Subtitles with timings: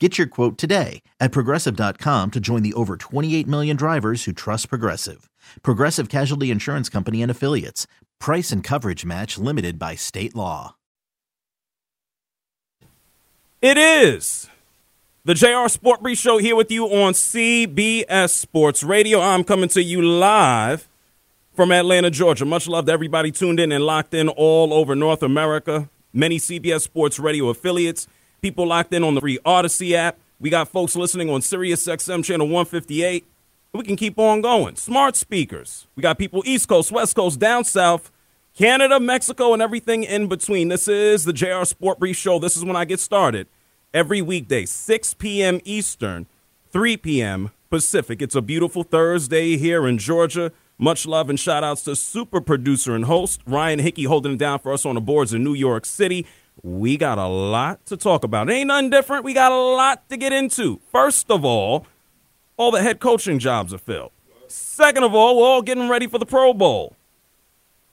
[0.00, 4.68] Get your quote today at progressive.com to join the over 28 million drivers who trust
[4.68, 5.30] Progressive.
[5.62, 7.86] Progressive Casualty Insurance Company and Affiliates.
[8.18, 10.74] Price and coverage match limited by state law.
[13.62, 14.48] It is
[15.24, 19.20] the JR Sport Brief Show here with you on CBS Sports Radio.
[19.20, 20.88] I'm coming to you live
[21.54, 22.44] from Atlanta, Georgia.
[22.44, 25.88] Much love to everybody tuned in and locked in all over North America.
[26.12, 28.08] Many CBS Sports Radio affiliates
[28.44, 30.18] people locked in on the free Audacy app.
[30.38, 33.24] We got folks listening on Sirius XM channel 158.
[33.72, 34.76] We can keep on going.
[34.76, 35.86] Smart speakers.
[35.96, 38.12] We got people East Coast, West Coast, down south,
[38.54, 40.68] Canada, Mexico, and everything in between.
[40.68, 42.38] This is the JR Sport Brief Show.
[42.38, 43.46] This is when I get started.
[43.94, 45.58] Every weekday, 6 p.m.
[45.64, 46.26] Eastern,
[46.70, 47.50] 3 p.m.
[47.70, 48.20] Pacific.
[48.20, 50.52] It's a beautiful Thursday here in Georgia.
[50.76, 54.58] Much love and shout outs to super producer and host Ryan Hickey holding it down
[54.58, 56.26] for us on the boards in New York City
[56.62, 58.48] we got a lot to talk about.
[58.48, 59.24] It ain't nothing different.
[59.24, 60.80] We got a lot to get into.
[60.90, 61.86] First of all,
[62.56, 64.12] all the head coaching jobs are filled.
[64.48, 66.96] Second of all, we're all getting ready for the Pro Bowl.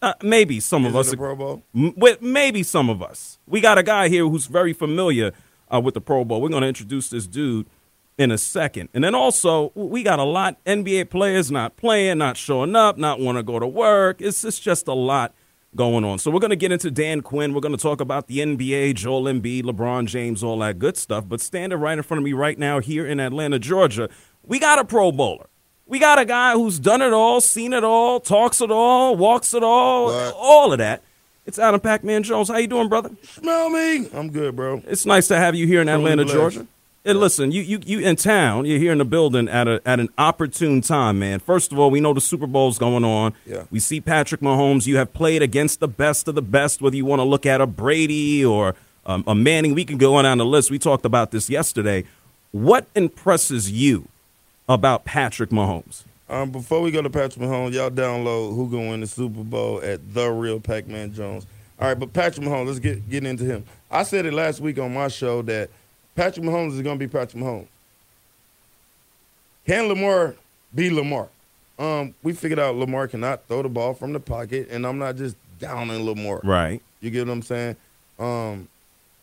[0.02, 1.12] Uh, maybe some Is of us.
[1.12, 1.64] the Pro Bowl?
[1.76, 3.40] M- with maybe some of us.
[3.48, 5.32] We got a guy here who's very familiar
[5.74, 6.42] uh, with the Pro Bowl.
[6.42, 7.68] We're going to introduce this dude
[8.18, 8.90] in a second.
[8.94, 13.20] And then also, we got a lot NBA players not playing, not showing up, not
[13.20, 14.22] want to go to work.
[14.22, 15.34] It's, it's just a lot
[15.76, 16.20] going on.
[16.20, 17.54] So we're going to get into Dan Quinn.
[17.54, 21.26] We're going to talk about the NBA, Joel Embiid, LeBron James, all that good stuff.
[21.28, 24.10] But standing right in front of me right now here in Atlanta, Georgia,
[24.44, 25.48] we got a Pro Bowler.
[25.86, 29.54] We got a guy who's done it all, seen it all, talks it all, walks
[29.54, 30.34] it all, What?
[30.38, 31.04] all of that.
[31.46, 32.50] It's Adam Pac-Man Jones.
[32.50, 33.10] How you doing, brother?
[33.24, 34.08] Smell me.
[34.14, 34.82] I'm good, bro.
[34.88, 36.24] It's nice to have you here in Atlanta.
[36.24, 36.68] Georgia.
[37.04, 40.00] And listen, you, you you in town, you're here in the building at a at
[40.00, 41.40] an opportune time, man.
[41.40, 43.34] First of all, we know the Super Bowl's going on.
[43.46, 43.64] Yeah.
[43.72, 44.86] We see Patrick Mahomes.
[44.86, 47.60] You have played against the best of the best, whether you want to look at
[47.60, 48.76] a Brady or
[49.08, 49.74] um, a Manning.
[49.74, 50.70] We can go on down the list.
[50.70, 52.04] We talked about this yesterday.
[52.52, 54.08] What impresses you
[54.70, 56.04] about Patrick Mahomes?
[56.30, 59.82] Um, before we go to Patrick Mahomes, y'all download who gonna win the Super Bowl
[59.84, 61.48] at the real Pac-Man Jones.
[61.80, 63.66] All right, but Patrick Mahomes, let's get get into him.
[63.90, 65.72] I said it last week on my show that
[66.22, 67.66] Patrick Mahomes is gonna be Patrick Mahomes.
[69.66, 70.36] Can Lamar
[70.76, 71.30] be Lamar?
[71.80, 75.16] Um, we figured out Lamar cannot throw the ball from the pocket, and I'm not
[75.16, 76.40] just downing Lamar.
[76.44, 76.80] Right.
[77.00, 77.76] You get what I'm saying?
[78.20, 78.68] Um,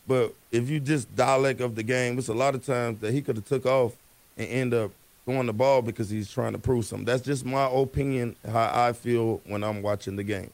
[0.09, 3.21] but if you just dialect of the game, it's a lot of times that he
[3.21, 3.93] could have took off
[4.37, 4.91] and end up
[5.23, 7.05] throwing the ball because he's trying to prove something.
[7.05, 10.51] That's just my opinion, how I feel when I'm watching the game.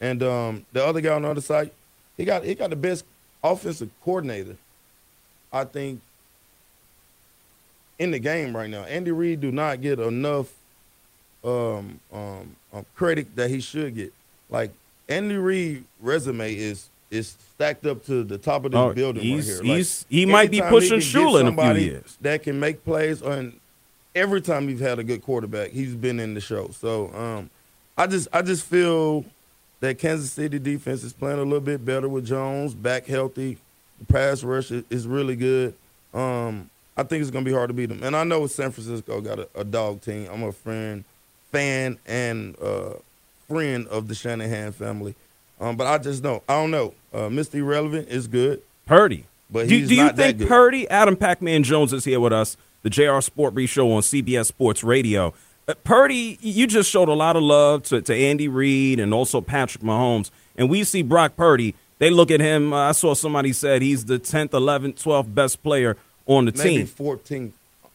[0.00, 1.72] And um, the other guy on the other side,
[2.16, 3.04] he got he got the best
[3.42, 4.56] offensive coordinator,
[5.52, 6.00] I think,
[7.98, 8.84] in the game right now.
[8.84, 10.52] Andy Reid do not get enough
[11.44, 14.12] um, um, um, credit that he should get.
[14.50, 14.70] Like
[15.08, 19.42] Andy Reid resume is is stacked up to the top of the Oh, building right
[19.44, 19.62] here.
[19.62, 22.18] he's- he might be pushing Shula in a few somebody years.
[22.20, 23.58] That can make plays, and
[24.14, 26.68] every time he's had a good quarterback, he's been in the show.
[26.78, 27.50] So um,
[27.96, 29.24] I just I just feel
[29.80, 33.56] that Kansas City defense is playing a little bit better with Jones back healthy.
[33.98, 35.74] The pass rush is, is really good.
[36.14, 38.02] Um, I think it's gonna be hard to beat them.
[38.02, 40.28] And I know San Francisco got a, a dog team.
[40.32, 41.04] I'm a friend,
[41.52, 42.94] fan, and uh,
[43.48, 45.14] friend of the Shanahan family.
[45.60, 46.94] Um, but I just know I don't know.
[47.12, 47.56] Uh, Mr.
[47.56, 49.24] Irrelevant is good, Purdy.
[49.50, 50.46] but do, he's do you think.
[50.46, 54.46] Purdy, Adam Pac-Man Jones is here with us, the JR Sport Brief Show on CBS
[54.46, 55.34] Sports Radio.
[55.66, 59.40] Uh, Purdy, you just showed a lot of love to, to Andy Reid and also
[59.40, 60.30] Patrick Mahomes.
[60.56, 61.74] And we see Brock Purdy.
[61.98, 62.72] They look at him.
[62.72, 65.96] Uh, I saw somebody said he's the 10th, 11th, 12th best player
[66.26, 66.86] on the maybe team.
[66.86, 67.52] 14th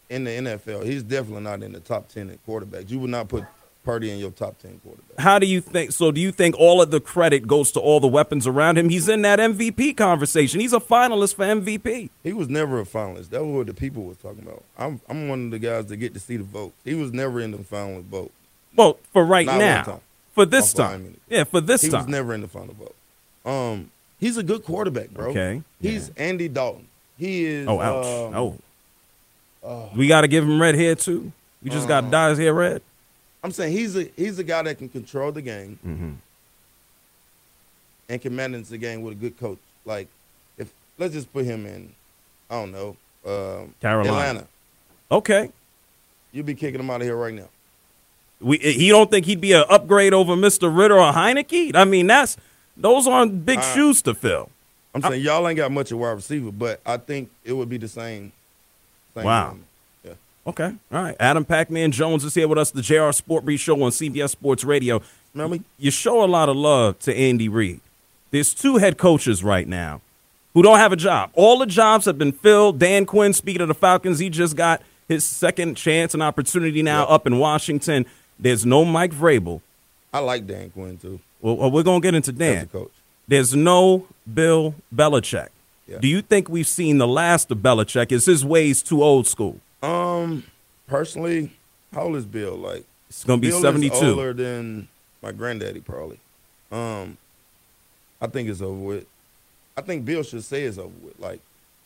[0.09, 0.85] in the NFL.
[0.85, 2.89] He's definitely not in the top 10 at quarterbacks.
[2.89, 3.45] You would not put
[3.83, 5.19] Purdy in your top ten quarterback.
[5.19, 5.91] How do you think?
[5.91, 8.87] So, do you think all of the credit goes to all the weapons around him?
[8.89, 10.61] He's in that MVP conversation.
[10.61, 12.09] He's a finalist for MVP.
[12.23, 13.29] He was never a finalist.
[13.29, 14.63] That's what the people was talking about.
[14.77, 16.73] I'm I'm one of the guys that get to see the vote.
[16.85, 18.31] He was never in the finalist vote.
[18.75, 20.01] Well, for right Not now,
[20.31, 22.01] for this time, yeah, for this He time.
[22.01, 22.95] He was never in the final vote.
[23.45, 23.91] Um,
[24.23, 25.29] he's a good quarterback, bro.
[25.29, 26.87] Okay, He's Andy Dalton.
[27.17, 27.67] He is.
[27.67, 28.33] oh, ouch!
[28.33, 28.59] um,
[29.63, 31.31] oh, we got to give him red hair too.
[31.61, 32.81] We just got to Uh, dye his hair red.
[33.43, 36.11] I'm saying he's a he's a guy that can control the game Mm-hmm.
[38.09, 39.57] and can manage the game with a good coach.
[39.85, 40.07] Like,
[40.57, 41.91] if let's just put him in,
[42.49, 44.09] I don't know, um, Carolina.
[44.09, 44.47] Atlanta.
[45.11, 45.51] Okay,
[46.31, 47.47] You'd be kicking him out of here right now.
[48.41, 51.75] we he don't think he'd be an upgrade over Mister Ridder or Heinicke.
[51.75, 52.37] I mean, that's
[52.77, 54.49] those aren't big Uh, shoes to fill.
[54.95, 57.77] I'm saying y'all ain't got much of wide receiver, but I think it would be
[57.77, 58.31] the same.
[59.15, 59.57] same Wow.
[60.03, 60.13] Yeah.
[60.45, 61.15] Okay, all right.
[61.19, 64.63] Adam Pac-Man Jones is here with us, the JR Sport Brief Show on CBS Sports
[64.63, 65.01] Radio.
[65.33, 65.61] Me?
[65.79, 67.81] you show a lot of love to Andy Reid.
[68.29, 70.01] There's two head coaches right now
[70.53, 71.31] who don't have a job.
[71.33, 72.77] All the jobs have been filled.
[72.77, 77.01] Dan Quinn, speaking of the Falcons, he just got his second chance and opportunity now
[77.01, 77.09] Yep.
[77.09, 78.05] up in Washington.
[78.39, 79.61] There's no Mike Vrabel.
[80.13, 82.67] I like Dan Quinn too Well, we're going to get into Dan.
[82.67, 82.91] coach.
[83.27, 85.49] There's no Bill Belichick.
[85.87, 85.97] Yeah.
[85.99, 88.11] Do you think we've seen the last of Belichick?
[88.13, 89.59] Is his ways too old school?
[89.81, 90.43] Um,
[90.87, 91.51] personally,
[91.93, 92.55] how old is Bill?
[92.55, 93.95] Like It's going to be Bill is 72.
[93.95, 94.87] older than
[95.21, 96.19] my granddaddy probably.
[96.71, 97.17] Um,
[98.21, 99.05] I think it's over with.
[99.75, 101.19] I think Bill should say it's over with.
[101.19, 101.41] Like,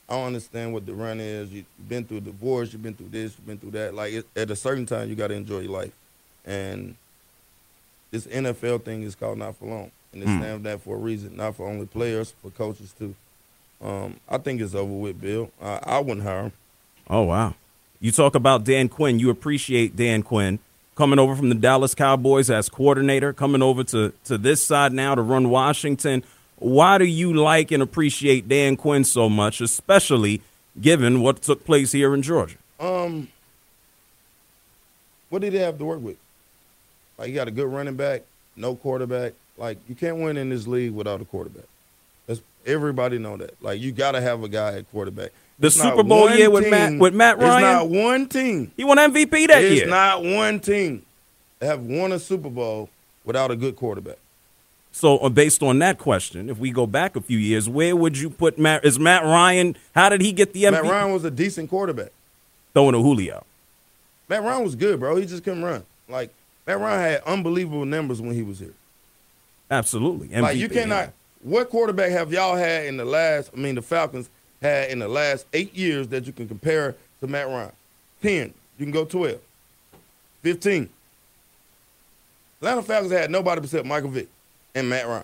[0.07, 1.51] I don't understand what the run is.
[1.51, 2.71] You've been through divorce.
[2.71, 3.33] You've been through this.
[3.35, 3.95] You've been through that.
[3.95, 5.93] Like, it, at a certain time, you got to enjoy your life.
[6.45, 6.95] And
[8.11, 10.39] this NFL thing is called not for long, and it Hmm.
[10.39, 11.35] stands that for a reason.
[11.37, 13.15] Not for only players, for coaches too.
[13.81, 15.51] Um, I think it's over with, Bill.
[15.61, 16.51] I, I wouldn't hire him.
[17.09, 17.53] Oh wow!
[17.99, 19.19] You talk about Dan Quinn.
[19.19, 20.59] You appreciate Dan Quinn
[20.95, 25.13] coming over from the Dallas Cowboys as coordinator, coming over to to this side now
[25.15, 26.23] to run Washington.
[26.59, 30.41] Why do you like and appreciate Dan Quinn so much, especially
[30.81, 32.57] given what took place here in Georgia?
[32.79, 33.27] Um,
[35.29, 36.17] what did he have to work with?
[37.17, 38.23] Like, he got a good running back,
[38.55, 39.33] no quarterback.
[39.57, 41.65] Like, you can't win in this league without a quarterback.
[42.27, 43.61] That's everybody know that.
[43.61, 45.31] Like, you got to have a guy at quarterback.
[45.59, 47.63] The It's Super Bowl year with Matt- with Matt Ryan.
[47.63, 48.71] It's not one team.
[48.77, 49.83] He won MVP that it's year.
[49.83, 51.01] It's not one team
[51.59, 52.89] that have won a Super Bowl
[53.25, 54.17] without a good quarterback.
[54.91, 58.17] so, uh, based on that question, if we go back a few years, where would
[58.19, 58.85] you put Matt?
[58.85, 59.75] Is Matt Ryan?
[59.95, 60.71] How did he get the MVP?
[60.83, 62.11] Matt Ryan was a decent quarterback.
[62.73, 63.43] Throwing to Julio.
[64.29, 65.15] Matt Ryan was good, bro.
[65.15, 65.83] He just couldn't run.
[66.07, 66.31] Like
[66.67, 68.73] Matt Ryan had unbelievable numbers when he was here.
[69.71, 70.27] Absolutely.
[70.27, 71.13] MVP, Like you cannot.
[71.41, 73.51] What quarterback have y'all had in the last?
[73.53, 74.29] I mean, the Falcons
[74.61, 77.71] had in the last eight years that you can compare to Matt Ryan.
[78.21, 78.53] Ten.
[78.77, 79.39] You can go 12.
[80.43, 80.89] 15.
[82.61, 84.27] Atlanta Falcons had nobody except Michael Vick
[84.75, 85.23] and Matt Ryan.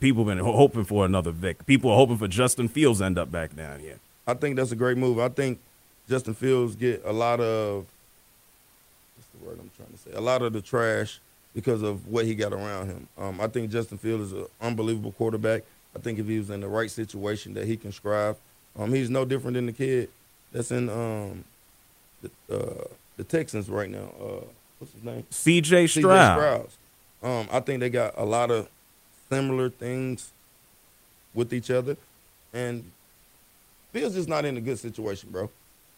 [0.00, 1.64] People have been hoping for another Vick.
[1.66, 3.98] People are hoping for Justin Fields end up back down here.
[4.26, 5.20] I think that's a great move.
[5.20, 5.60] I think
[6.08, 7.86] Justin Fields get a lot of
[9.38, 10.10] the word I'm trying to say?
[10.14, 11.20] A lot of the trash
[11.54, 13.08] because of what he got around him.
[13.16, 15.62] Um, I think Justin Field is an unbelievable quarterback.
[15.96, 18.36] I think if he was in the right situation that he can strive.
[18.76, 20.08] Um, he's no different than the kid
[20.52, 21.44] that's in um,
[22.22, 22.84] the, uh,
[23.16, 24.10] the Texans right now.
[24.20, 24.44] Uh,
[24.78, 25.24] what's his name?
[25.30, 26.34] CJ.
[26.34, 26.68] Stroud.
[27.22, 28.68] Um, I think they got a lot of
[29.30, 30.30] similar things
[31.32, 31.96] with each other,
[32.52, 32.84] and
[33.92, 35.48] Fields just not in a good situation, bro.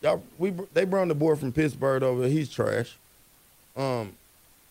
[0.02, 2.28] Y'all, we they brought the boy from Pittsburgh over.
[2.28, 2.96] He's trash.
[3.76, 4.12] Um,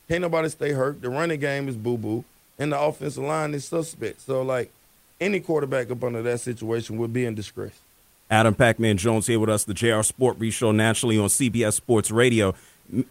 [0.07, 1.01] can't nobody stay hurt.
[1.01, 2.23] The running game is boo boo,
[2.59, 4.21] and the offensive line is suspect.
[4.21, 4.71] So like,
[5.19, 7.79] any quarterback up under that situation would be in disgrace.
[8.29, 12.55] Adam Pac-Man Jones here with us, the JR Sport Show nationally on CBS Sports Radio.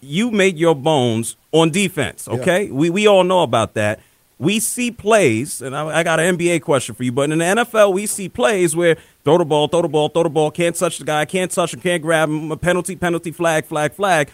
[0.00, 2.70] You made your bones on defense, okay?
[2.70, 4.00] We we all know about that.
[4.38, 7.44] We see plays, and I, I got an NBA question for you, but in the
[7.44, 10.74] NFL, we see plays where throw the ball, throw the ball, throw the ball, can't
[10.74, 14.30] touch the guy, can't touch him, can't grab him, a penalty, penalty, flag, flag, flag.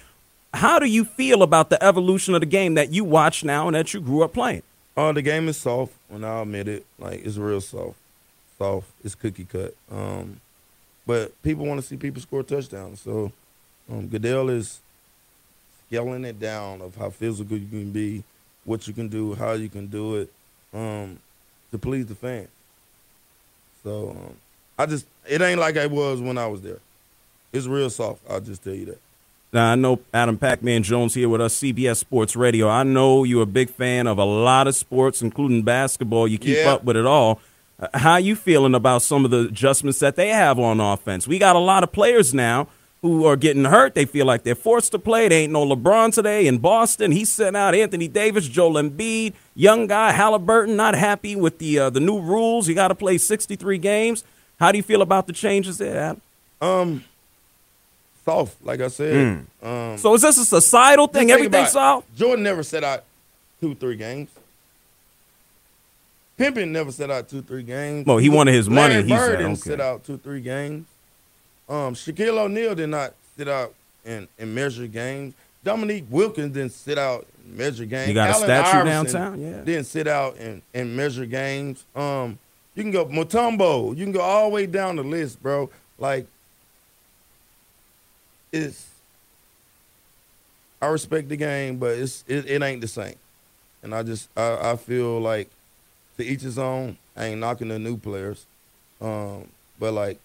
[0.53, 3.77] How do you feel about the evolution of the game that you watch now and
[3.77, 4.63] that you grew up playing?
[4.97, 6.85] Oh, the game is soft, and I'll admit it.
[6.99, 7.97] Like it's real soft,
[8.59, 8.89] soft.
[9.05, 9.75] It's cookie cut.
[9.91, 10.41] Um,
[11.07, 13.01] but people want to see people score touchdowns.
[13.01, 13.33] So
[13.91, 14.81] um, Goodell is
[15.87, 18.25] scaling it down of how physical you can be,
[18.65, 20.33] what you can do, how you can do it,
[20.75, 21.19] um,
[21.71, 22.49] to please the fans.
[23.83, 24.37] So um,
[24.79, 26.81] I just it ain't like it was when I was there.
[27.53, 28.21] It's real soft.
[28.29, 29.01] I'll just tell you that.
[29.53, 32.69] Now, I know Adam Pac-Man Jones here with us, CBS Sports Radio.
[32.69, 36.29] I know you're a big fan of a lot of sports, including basketball.
[36.29, 36.73] You keep Yeah.
[36.75, 37.41] up with it all.
[37.81, 41.27] Uh, How you feeling about some of the adjustments that they have on offense?
[41.27, 42.69] We got a lot of players now
[43.03, 43.95] who are getting hurt.
[43.97, 45.27] They feel like they're forced to play.
[45.27, 47.11] They ain't no LeBron today in Boston.
[47.11, 51.91] He's sent out Anthony Davis, Joel Embiid, young guy Halliburton, not happy with the uh,
[51.91, 52.69] the new rules.
[52.69, 54.23] You got to play 63 games.
[54.61, 56.21] How do you feel about the changes there, Adam?
[56.61, 57.05] Um,
[58.25, 59.47] soft, like I said.
[59.63, 59.67] Hmm.
[59.67, 61.29] Um, So is this a societal thing?
[61.29, 62.15] think Everything's soft?
[62.17, 63.05] Jordan never set out
[63.61, 64.31] two, three games.
[66.37, 68.07] Pippen never set out two, three games.
[68.07, 69.61] Well, he wanted his money, Larry he Bird said, didn't okay.
[69.61, 70.87] sit out two, three games.
[71.69, 73.75] Um, Shaquille O'Neal did not sit out
[74.07, 75.35] and, and measure games.
[75.63, 78.09] Dominique Wilkins didn't sit out and measure games.
[78.09, 79.41] You got a Allen statue Iverson downtown?
[79.41, 79.61] Yeah.
[79.65, 81.85] Didn't sit out and, and measure games.
[81.95, 82.39] Um,
[82.75, 83.95] you can go Mutombo.
[83.95, 85.69] You can go all the way down the list, bro.
[85.99, 86.27] Like,
[88.53, 88.89] it's
[90.83, 93.17] I respect the game, but it's it, it ain't the same.
[93.83, 95.49] And I just I, I feel like
[96.17, 96.97] to each his own.
[97.17, 98.47] I ain't knocking the new players,
[99.01, 100.19] um, but like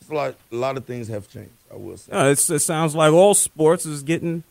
[0.00, 1.50] it's a lot a lot of things have changed.
[1.72, 2.30] I will say.
[2.30, 4.42] It's, it sounds like all sports is getting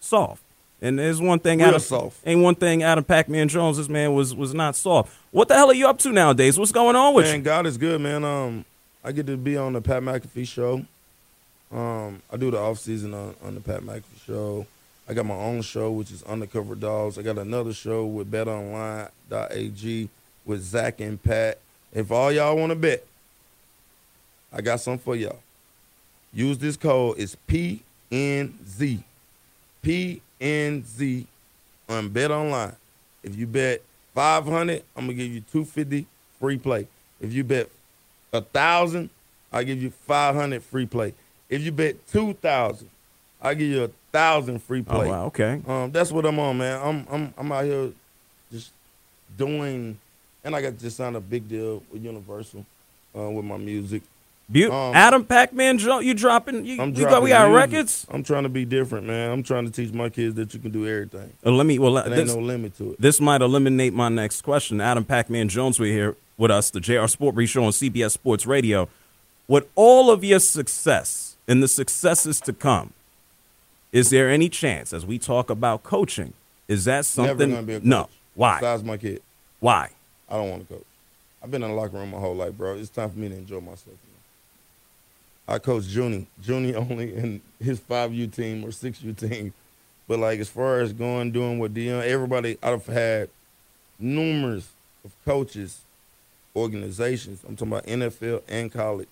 [0.00, 0.42] soft.
[0.82, 2.18] And there's one thing Real Adam soft.
[2.26, 5.16] ain't one thing Adam Pac-Man Jones, this man was was not soft.
[5.30, 6.58] What the hell are you up to nowadays?
[6.58, 7.42] What's going on with man, you?
[7.42, 8.24] God is good, man.
[8.24, 8.64] Um,
[9.02, 10.84] I get to be on the Pat McAfee show.
[11.74, 14.66] Um, I do the off season on, on the Pat McAfee show.
[15.08, 17.18] I got my own show, which is Undercover Dogs.
[17.18, 20.08] I got another show with BetOnline.ag
[20.46, 21.58] with Zach and Pat.
[21.92, 23.04] If all y'all want to bet,
[24.52, 25.40] I got something for y'all.
[26.32, 27.16] Use this code.
[27.18, 29.02] It's PNZ.
[29.82, 31.26] PNZ
[31.88, 32.76] on Bet Online.
[33.22, 33.82] If you bet
[34.14, 36.06] 500, I'm going to give you 250
[36.38, 36.86] free play.
[37.20, 37.68] If you bet
[38.32, 39.10] a 1000
[39.54, 41.14] I'll give you 500 free play.
[41.54, 42.88] If you bet 2000
[43.42, 45.08] I'll give you a 1000 free Oh play.
[45.08, 45.60] wow, okay.
[45.66, 46.80] Um, that's what I'm on, man.
[46.82, 47.90] I'm I'm I'm out here
[48.52, 48.70] just
[49.36, 49.98] doing,
[50.44, 52.64] and I got just signed a big deal with Universal
[53.16, 54.02] uh, with my music.
[54.48, 56.66] Beau- Um, Adam Pac-Man Jones, you dropping?
[56.66, 57.72] You, I'm you got, we got music.
[57.72, 58.06] records.
[58.10, 59.30] I'm trying to be different, man.
[59.30, 61.32] I'm trying to teach my kids that you can do everything.
[61.44, 61.78] Uh, let me.
[61.78, 63.00] Well, There ain't no limit to it.
[63.00, 64.80] this might eliminate my next question.
[64.80, 68.44] Adam Pac-Man Jones, we're here with us, the JR Sport Brief Show on CBS Sports
[68.46, 68.88] Radio.
[69.48, 72.92] With all of your success and the successes to come,
[73.92, 76.32] is there any chance, as we talk about coaching,
[76.68, 77.50] is that something?
[77.50, 77.86] Never gonna be a coach.
[77.86, 78.08] No.
[78.34, 78.58] Why?
[78.58, 79.22] Besides my kid,
[79.60, 79.90] Why?
[80.28, 80.84] I don't want to coach.
[81.42, 82.74] I've been in the locker room my whole life, bro.
[82.74, 83.96] It's time for me to enjoy myself.
[85.46, 89.52] I coach Junie, Junie only in his five U team or six U team,
[90.08, 93.28] but like as far as going doing what Deion, everybody I've had
[93.98, 94.68] numerous
[95.04, 95.80] of coaches,
[96.56, 97.44] organizations.
[97.46, 99.08] I'm talking about NFL and college.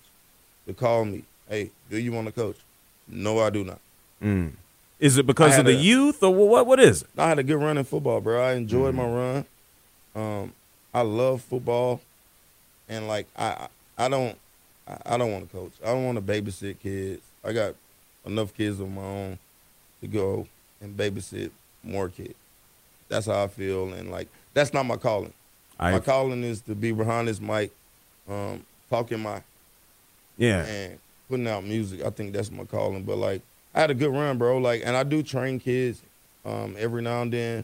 [0.65, 2.57] To call me, hey, do you want to coach?
[3.07, 3.79] No, I do not.
[4.99, 6.65] Is it because of the a- youth, or what?
[6.65, 7.09] What is it?
[7.17, 8.41] I had a good run in football, bro.
[8.41, 9.45] I enjoyed my run.
[10.15, 10.53] Um,
[10.93, 11.99] I love football,
[12.87, 14.37] and like I, I don't,
[14.87, 15.73] I I don't want to coach.
[15.83, 17.21] I don't want to babysit kids.
[17.43, 17.75] I got
[18.25, 19.39] enough kids of my own
[20.01, 20.47] to go
[20.79, 21.51] and babysit
[21.83, 22.35] more kids.
[23.09, 25.33] That's how I feel, and like that's not my calling.
[25.79, 27.71] I my calling is to be behind this mic,
[28.29, 29.41] um, talking my
[30.37, 30.63] yeah.
[30.63, 30.99] and
[31.33, 32.05] putting out music.
[32.05, 33.01] I think that's my calling.
[33.01, 33.41] But like,
[33.73, 34.59] I had a good run, bro.
[34.59, 35.99] Like, and I do train kids
[36.45, 37.63] um, every now and then,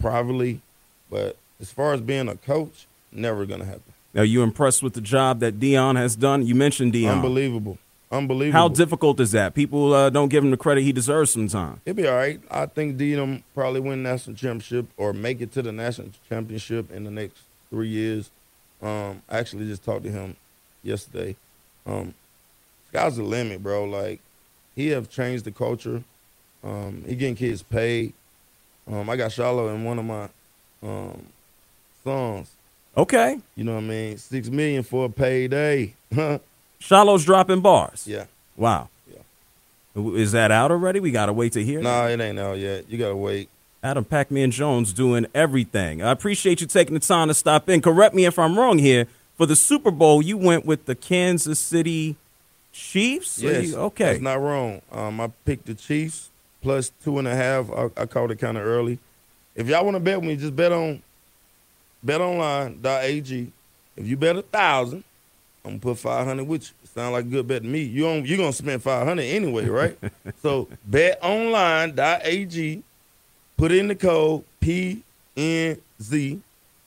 [0.00, 0.62] privately.
[1.10, 3.92] But as far as being a coach, never gonna happen.
[4.14, 6.46] Now, you impressed with the job that Deion has done?
[6.46, 7.16] You mentioned Deion.
[7.16, 7.76] Unbelievable,
[8.10, 8.58] unbelievable.
[8.58, 9.54] How difficult is that?
[9.54, 11.80] People uh, don't give him the credit he deserves sometimes.
[11.84, 12.40] It'll be all right.
[12.50, 17.04] I think Deedham probably win national championship or make it to the national championship in
[17.04, 18.30] the next three years.
[18.80, 20.34] Um, I actually just talked to him
[20.82, 21.36] yesterday.
[21.84, 22.14] Um,
[22.88, 23.84] sky's the limit, bro.
[23.84, 24.20] Like
[24.74, 26.02] he have changed the culture.
[26.64, 28.12] Um, he getting kids paid.
[28.90, 30.28] Um, I got Shilo in one of my
[30.82, 31.26] um,
[32.04, 32.50] songs.
[32.96, 33.38] Okay.
[33.54, 34.18] You know what I mean?
[34.18, 35.94] Six million for a payday.
[36.80, 38.06] Shilo's dropping bars.
[38.06, 38.26] Yeah.
[38.56, 38.88] Wow.
[39.12, 40.12] Yeah.
[40.14, 41.00] Is that out already?
[41.00, 41.80] We got to wait to hear.
[41.80, 42.88] Nah, it ain't out yet.
[42.88, 43.48] You gotta wait.
[43.82, 46.02] Adam Pac-Man Jones doing everything.
[46.02, 47.80] I appreciate you taking the time to stop in.
[47.80, 49.06] Correct me if I'm wrong here.
[49.36, 52.16] For the Super Bowl, you went with the Kansas City
[52.76, 53.38] Chiefs?
[53.40, 54.04] Yes, you- okay.
[54.04, 54.82] that's not wrong.
[54.92, 56.28] Um, I picked the Chiefs
[56.60, 57.70] plus two and a half.
[57.70, 58.98] I, I called it kind of early.
[59.54, 61.02] If y'all want to bet with me, just bet on
[62.04, 63.52] betonline.ag.
[63.96, 65.02] If you bet a thousand,
[65.64, 66.88] I'm gonna put five hundred with you.
[66.94, 67.82] Sound like a good bet to me.
[67.82, 69.98] You on you gonna spend five hundred anyway, right?
[70.42, 72.82] so betonline.ag.
[73.56, 75.00] Put in the code PNZ.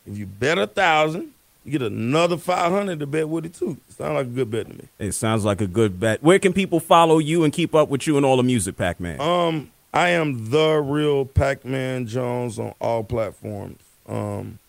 [0.06, 1.32] If you bet a thousand,
[1.70, 3.78] get another five hundred to bet with it too.
[3.90, 4.84] Sounds like a good bet to me.
[5.00, 6.22] It sounds like a good bet.
[6.24, 9.20] Where can people follow you and keep up with you and all the music, Pac-Man?
[9.22, 13.82] Um, I am the real Pac-Man Jones on all platforms.
[14.08, 14.60] Um,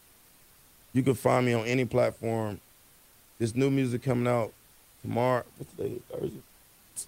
[0.92, 2.60] you can find me on any platform.
[3.38, 4.52] This new music coming out
[5.02, 5.44] tomorrow.
[5.56, 5.96] What's today?
[6.12, 6.40] Thursday.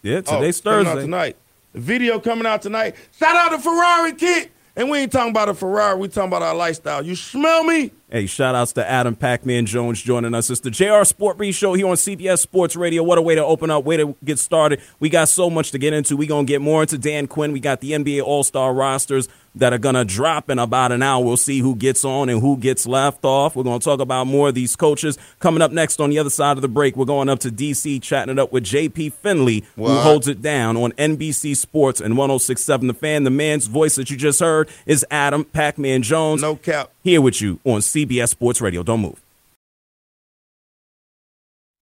[0.03, 1.03] Yeah, Oh, today's coming out Thursday.
[1.03, 1.37] tonight.
[1.75, 2.95] The video coming out tonight.
[3.19, 4.51] Shout out to Ferrari Kit.
[4.75, 5.99] And we ain't talking about a Ferrari.
[5.99, 7.05] We talking about our lifestyle.
[7.05, 7.91] You smell me?
[8.13, 10.51] Hey, shout outs to Adam Pac-Man Jones joining us.
[10.51, 13.03] It's the JR Sport Show here on CBS Sports Radio.
[13.03, 14.83] What a way to open up, way to get started.
[15.01, 16.15] We got so much to get into.
[16.15, 17.53] We're going to get more into Dan Quinn.
[17.53, 21.25] We got the NBA All-Star rosters that are going to drop in about an hour.
[21.25, 23.57] We'll see who gets on and who gets left off.
[23.57, 25.17] We're going to talk about more of these coaches.
[25.39, 27.99] Coming up next on the other side of the break, we're going up to D.C.
[28.01, 29.09] chatting it up with J.P.
[29.09, 33.25] Finlay, who holds it down on NBC Sports and 1067 The Fan.
[33.25, 36.92] The man's voice that you just heard is Adam Pac-Man Jones No cap.
[37.03, 38.83] Here with you on CBS Sports Radio.
[38.83, 39.23] Don't move.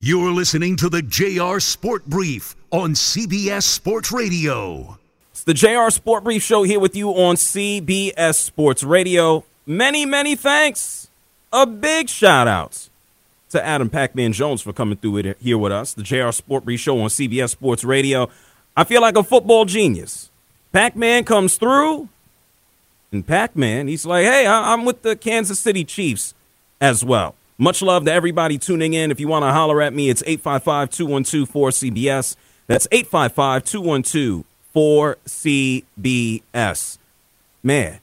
[0.01, 4.99] You're listening to the JR Sport Brief on CBS Sports Radio.
[5.31, 9.45] It's the JR Sport Brief Show here with you on CBS Sports Radio.
[9.67, 11.11] Many, many thanks.
[11.53, 12.89] A big shout out
[13.51, 15.93] to Adam Pac-Man Jones for coming through it here with us.
[15.93, 18.31] The JR Sport Brief Show on CBS Sports Radio.
[18.77, 20.31] I feel like a football genius.
[20.73, 22.09] Pac-Man comes through,
[23.13, 26.35] and Pac-Man, he's like, hey, I'm with the Kansas City Chiefs
[26.81, 27.35] as well.
[27.59, 29.11] Much love to everybody tuning in.
[29.11, 32.37] If you want to holler at me, it's 855 212 4CBS.
[32.67, 36.99] That's 855 212 4CBS.
[37.63, 38.01] Man.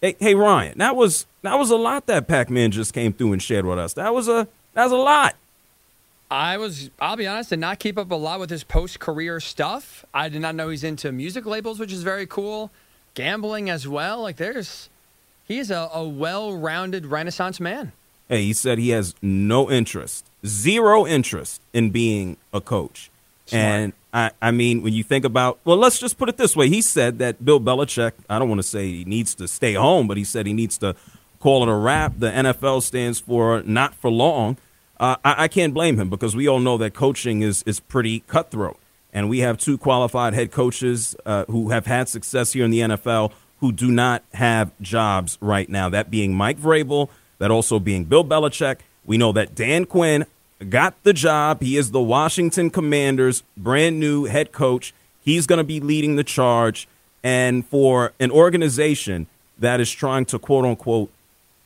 [0.00, 3.42] Hey, hey Ryan, that was that was a lot that Pac-Man just came through and
[3.42, 3.94] shared with us.
[3.94, 5.34] That was a that was a lot.
[6.30, 9.38] I was, I'll be honest, did not keep up a lot with his post career
[9.38, 10.04] stuff.
[10.12, 12.72] I did not know he's into music labels, which is very cool.
[13.16, 14.22] Gambling as well.
[14.22, 14.88] Like, there's,
[15.48, 17.90] he's a, a well rounded Renaissance man.
[18.28, 23.10] Hey, he said he has no interest, zero interest in being a coach.
[23.52, 26.68] And I, I mean, when you think about, well, let's just put it this way.
[26.68, 30.08] He said that Bill Belichick, I don't want to say he needs to stay home,
[30.08, 30.96] but he said he needs to
[31.38, 32.14] call it a wrap.
[32.18, 34.56] The NFL stands for not for long.
[34.98, 38.20] Uh, I, I can't blame him because we all know that coaching is, is pretty
[38.20, 38.78] cutthroat.
[39.16, 42.80] And we have two qualified head coaches uh, who have had success here in the
[42.80, 45.88] NFL who do not have jobs right now.
[45.88, 47.08] That being Mike Vrabel,
[47.38, 48.80] that also being Bill Belichick.
[49.06, 50.26] We know that Dan Quinn
[50.68, 51.62] got the job.
[51.62, 54.92] He is the Washington Commanders' brand new head coach.
[55.22, 56.86] He's going to be leading the charge.
[57.24, 61.10] And for an organization that is trying to quote unquote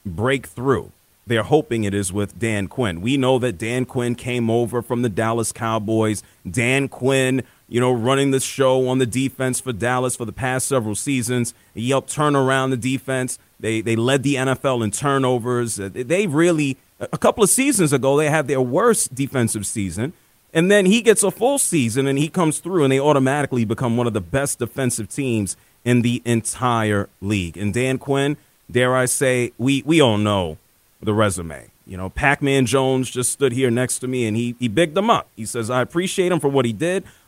[0.07, 0.93] break through,
[1.27, 3.01] they're hoping it is with Dan Quinn.
[3.01, 6.23] We know that Dan Quinn came over from the Dallas Cowboys.
[6.51, 10.67] Dan Quinn, you know, running the show on the defense for Dallas for the past
[10.67, 11.55] several seasons.
[11.75, 13.39] He helped turn around the defense.
[13.61, 15.79] They they led the NFL in turnovers.
[15.79, 20.13] Uh, They really a couple of seasons ago they had their worst defensive season.
[20.53, 23.97] And then he gets a full season and he comes through and they automatically become
[23.97, 27.57] one of the best defensive teams in the entire league.
[27.57, 28.37] And Dan Quinn,
[28.69, 30.59] dare I say, we we all know
[31.03, 31.69] the resume.
[31.87, 35.11] You know, Pac-Man Jones just stood here next to me and he he bigged him
[35.11, 35.29] up.
[35.37, 37.05] He says, I appreciate him for what he did.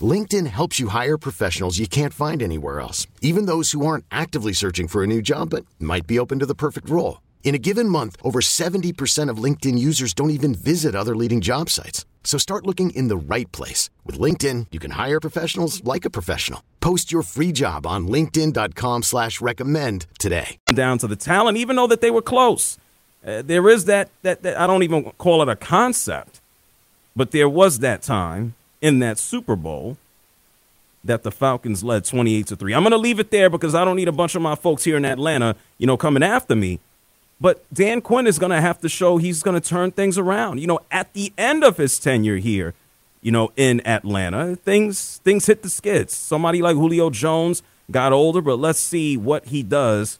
[0.00, 4.52] LinkedIn helps you hire professionals you can't find anywhere else, even those who aren't actively
[4.52, 7.20] searching for a new job but might be open to the perfect role.
[7.44, 11.70] In a given month, over 70% of LinkedIn users don't even visit other leading job
[11.70, 12.04] sites.
[12.24, 13.90] So start looking in the right place.
[14.04, 16.64] With LinkedIn, you can hire professionals like a professional.
[16.80, 20.56] Post your free job on linkedin.com slash recommend today.
[20.66, 22.78] Down to the talent, even though that they were close.
[23.24, 26.40] Uh, there is that, that, that, I don't even call it a concept,
[27.14, 29.96] but there was that time in that Super Bowl
[31.02, 32.74] that the Falcons led 28 to 3.
[32.74, 34.84] I'm going to leave it there because I don't need a bunch of my folks
[34.84, 36.80] here in Atlanta, you know, coming after me.
[37.40, 40.60] But Dan Quinn is going to have to show he's going to turn things around.
[40.60, 42.74] You know, at the end of his tenure here,
[43.22, 46.12] you know, in Atlanta, things things hit the skids.
[46.12, 50.18] Somebody like Julio Jones got older, but let's see what he does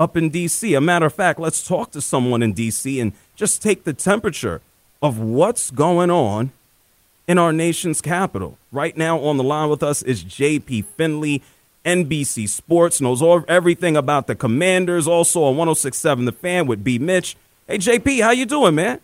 [0.00, 0.72] up in D.C.
[0.72, 3.00] A matter of fact, let's talk to someone in D.C.
[3.00, 4.62] and just take the temperature
[5.02, 6.52] of what's going on
[7.28, 8.58] in our nation's capital.
[8.72, 10.82] Right now on the line with us is J.P.
[10.82, 11.42] Finlay.
[11.84, 15.06] NBC Sports, knows all, everything about the Commanders.
[15.06, 16.98] Also on 106.7 The Fan with B.
[16.98, 17.36] Mitch.
[17.66, 19.00] Hey, JP, how you doing, man?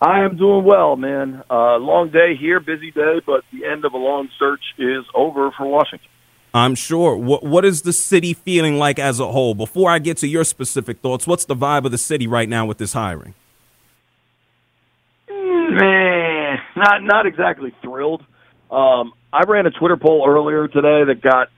[0.00, 1.42] I am doing well, man.
[1.50, 5.50] Uh, long day here, busy day, but the end of a long search is over
[5.52, 6.08] for Washington.
[6.52, 7.16] I'm sure.
[7.16, 9.54] What What is the city feeling like as a whole?
[9.54, 12.64] Before I get to your specific thoughts, what's the vibe of the city right now
[12.64, 13.34] with this hiring?
[15.28, 16.13] Man,
[16.76, 18.22] not not exactly thrilled.
[18.70, 21.48] Um, I ran a Twitter poll earlier today that got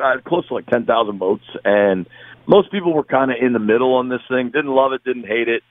[0.00, 2.06] uh, close to like 10,000 votes, and
[2.46, 4.50] most people were kind of in the middle on this thing.
[4.50, 5.62] Didn't love it, didn't hate it.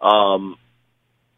[0.00, 0.56] Um,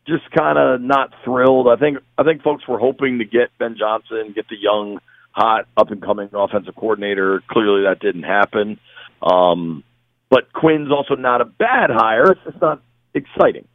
[0.06, 1.68] just kind of not thrilled.
[1.68, 4.98] I think I think folks were hoping to get Ben Johnson, get the young,
[5.32, 7.42] hot, up and coming offensive coordinator.
[7.50, 8.78] Clearly, that didn't happen.
[9.22, 9.82] Um,
[10.30, 12.32] but Quinn's also not a bad hire.
[12.32, 12.82] It's just not
[13.14, 13.66] exciting.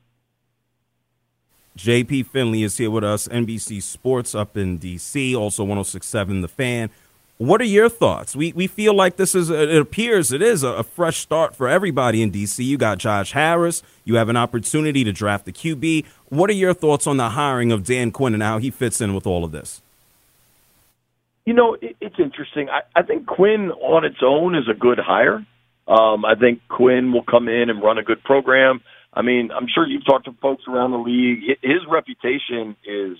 [1.81, 6.91] JP Finlay is here with us, NBC Sports up in DC, also 1067 The Fan.
[7.39, 8.35] What are your thoughts?
[8.35, 11.67] We we feel like this is it appears it is a, a, fresh start for
[11.67, 12.63] everybody in DC.
[12.63, 13.81] You got Josh Harris.
[14.05, 16.05] You have an opportunity to draft the QB.
[16.29, 19.15] What are your thoughts on the hiring of Dan Quinn and how he fits in
[19.15, 19.81] with all of this?
[21.47, 22.69] You know, it, it's interesting.
[22.69, 25.43] I, I think Quinn on its own is a good hire.
[25.87, 28.81] Um, I think Quinn will come in and run a good program.
[29.13, 31.57] I mean, I'm sure you've talked to folks around the league.
[31.61, 33.17] His reputation is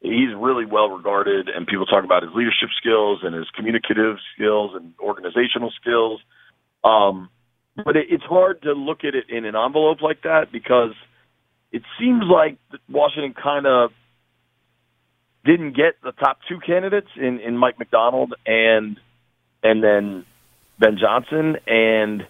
[0.00, 4.72] he's really well regarded, and people talk about his leadership skills and his communicative skills
[4.74, 6.20] and organizational skills.
[6.84, 7.30] Um,
[7.76, 10.92] but it, it's hard to look at it in an envelope like that because
[11.72, 13.90] it seems like Washington kind of
[15.44, 18.98] didn't get the top two candidates in, in Mike Macdonald and
[19.62, 20.24] and then
[20.78, 22.26] Ben Johnson, and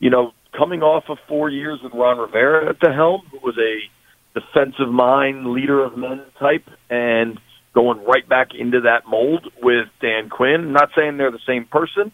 [0.00, 3.56] you know, coming off of four years with Ron Rivera at the helm, who was
[3.58, 7.38] a defensive mind, leader of men type, and
[7.74, 10.72] going right back into that mold with Dan Quinn.
[10.72, 12.12] Not saying they're the same person,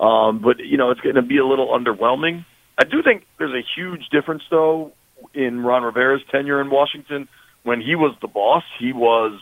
[0.00, 2.44] um, but you know it's going to be a little underwhelming.
[2.78, 4.92] I do think there's a huge difference though
[5.34, 7.28] in Ron Rivera's tenure in Washington.
[7.62, 9.40] When he was the boss, he was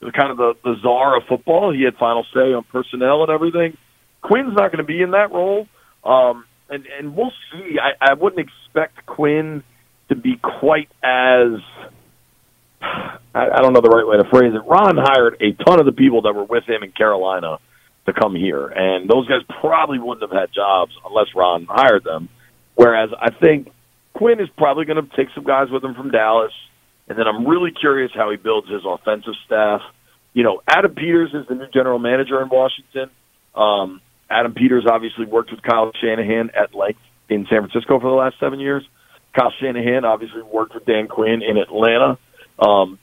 [0.00, 1.72] kind of the, the czar of football.
[1.72, 3.76] He had final say on personnel and everything.
[4.22, 5.68] Quinn's not going to be in that role,
[6.04, 7.76] um, and and we'll see.
[7.80, 9.62] I, I wouldn't expect Quinn
[10.08, 11.60] to be quite as
[13.34, 14.66] I, don't know the right way to phrase it.
[14.66, 17.58] Ron hired a ton of the people that were with him in Carolina
[18.06, 22.28] to come here, and those guys probably wouldn't have had jobs unless Ron hired them.
[22.74, 23.68] Whereas I think
[24.14, 26.52] Quinn is probably going to take some guys with him from Dallas,
[27.08, 29.80] and then I'm really curious how he builds his offensive staff.
[30.32, 33.10] You know, Adam Peters is the new general manager in Washington.
[33.54, 34.00] Um,
[34.30, 38.36] Adam Peters obviously worked with Kyle Shanahan at length in San Francisco for the last
[38.40, 38.86] seven years.
[39.36, 42.18] Kyle Shanahan obviously worked with Dan Quinn in Atlanta.
[42.58, 42.98] Um,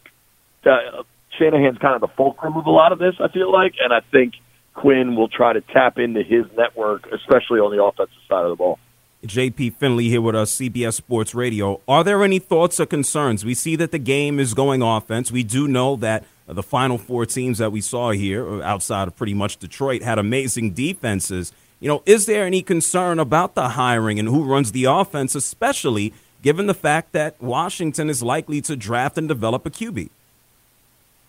[0.65, 1.03] uh,
[1.37, 4.01] Shanahan's kind of the fulcrum of a lot of this, I feel like, and I
[4.11, 4.33] think
[4.73, 8.55] Quinn will try to tap into his network, especially on the offensive side of the
[8.55, 8.79] ball.
[9.25, 11.79] JP Finlay here with us, CBS Sports Radio.
[11.87, 13.45] Are there any thoughts or concerns?
[13.45, 15.31] We see that the game is going offense.
[15.31, 19.33] We do know that the final four teams that we saw here, outside of pretty
[19.33, 21.53] much Detroit, had amazing defenses.
[21.79, 26.13] You know, is there any concern about the hiring and who runs the offense, especially
[26.43, 30.09] given the fact that Washington is likely to draft and develop a QB.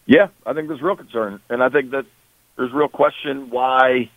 [0.05, 2.05] Yeah, I think there's real concern, and I think that
[2.57, 4.11] there's real question why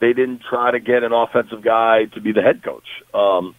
[0.00, 2.84] they didn't try to get an offensive guy to be the head coach.
[3.14, 3.54] Um,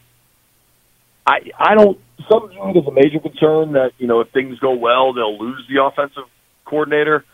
[1.25, 1.99] I I don't.
[2.31, 5.65] Some view it a major concern that you know if things go well, they'll lose
[5.67, 6.25] the offensive
[6.65, 7.25] coordinator.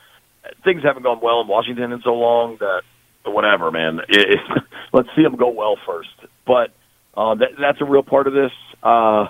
[0.63, 2.81] Things haven't gone well in Washington in so long that
[3.25, 3.99] whatever, man.
[4.09, 4.63] It, it,
[4.93, 6.09] let's see them go well first.
[6.45, 6.71] But
[7.15, 8.51] uh, that, that's a real part of this.
[8.83, 9.27] Uh,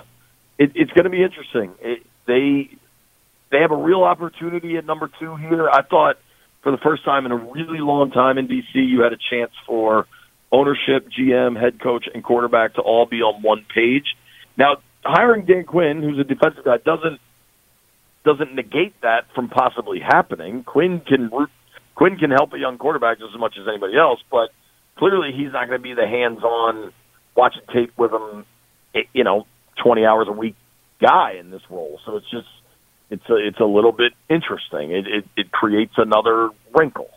[0.58, 1.72] it, it's going to be interesting.
[1.80, 2.76] It, they
[3.50, 5.68] they have a real opportunity at number two here.
[5.68, 6.16] I thought
[6.62, 9.52] for the first time in a really long time in DC, you had a chance
[9.66, 10.06] for
[10.50, 14.16] ownership, GM, head coach, and quarterback to all be on one page.
[14.56, 17.20] Now, hiring Dan Quinn, who's a defensive guy, doesn't
[18.24, 20.64] doesn't negate that from possibly happening.
[20.64, 21.30] Quinn can
[21.94, 24.50] Quinn can help a young quarterback just as much as anybody else, but
[24.96, 26.92] clearly he's not going to be the hands-on
[27.36, 28.46] watching tape with him,
[28.94, 29.46] eh, you know,
[29.82, 30.54] 20 hours a week
[31.00, 31.98] guy in this role.
[32.06, 32.48] So it's just
[33.10, 34.92] it's a it's a little bit interesting.
[34.92, 37.10] It it, it creates another wrinkle.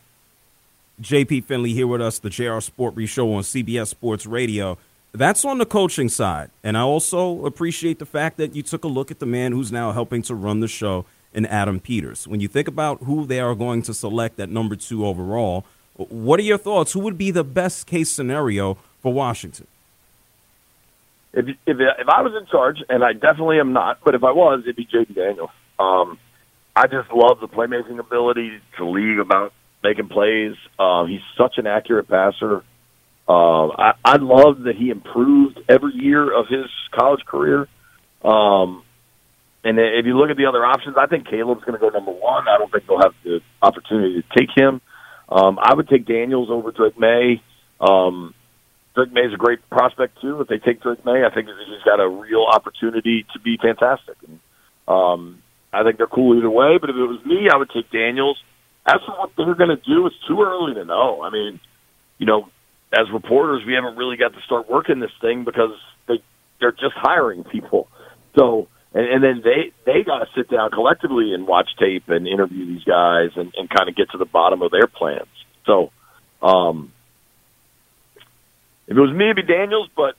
[1.01, 4.77] JP Finlay here with us, the JR Sport Brief Show on CBS Sports Radio.
[5.17, 6.51] That's on the coaching side.
[6.63, 9.71] And I also appreciate the fact that you took a look at the man who's
[9.71, 12.27] now helping to run the show in Adam Peters.
[12.27, 16.39] When you think about who they are going to select at number two overall, what
[16.39, 16.93] are your thoughts?
[16.93, 19.67] Who would be the best case scenario for Washington?
[21.33, 24.31] If if if I was in charge, and I definitely am not, but if I
[24.31, 25.49] was, it'd be Jayden Daniels.
[25.77, 26.17] Um,
[26.75, 30.55] I just love the playmaking ability to league about making plays.
[30.79, 32.63] Uh, he's such an accurate passer.
[33.27, 37.67] Uh, I, I love that he improved every year of his college career.
[38.23, 38.83] Um,
[39.63, 42.11] and if you look at the other options, I think Caleb's going to go number
[42.11, 42.47] one.
[42.47, 44.79] I don't think they'll have the opportunity to take him.
[45.27, 47.41] Um, I would take Daniels over Drake Maye.
[47.81, 48.35] Um,
[48.93, 50.39] Drake Maye is a great prospect too.
[50.41, 54.17] If they take Drake Maye, I think he's got a real opportunity to be fantastic.
[54.27, 54.39] And,
[54.87, 55.41] um,
[55.73, 56.77] I think they're cool either way.
[56.79, 58.41] But if it was me, I would take Daniels.
[58.85, 61.23] As for what they're going to do, it's too early to know.
[61.23, 61.59] I mean,
[62.19, 62.49] you know,
[62.97, 65.71] as reporters, we haven't really got to start working this thing because
[66.07, 66.23] they
[66.59, 67.87] they're just hiring people.
[68.37, 72.27] So and, and then they they got to sit down collectively and watch tape and
[72.27, 75.27] interview these guys and, and kind of get to the bottom of their plans.
[75.65, 75.91] So,
[76.41, 76.93] um,
[78.87, 80.15] if it was me, it'd be Daniels, but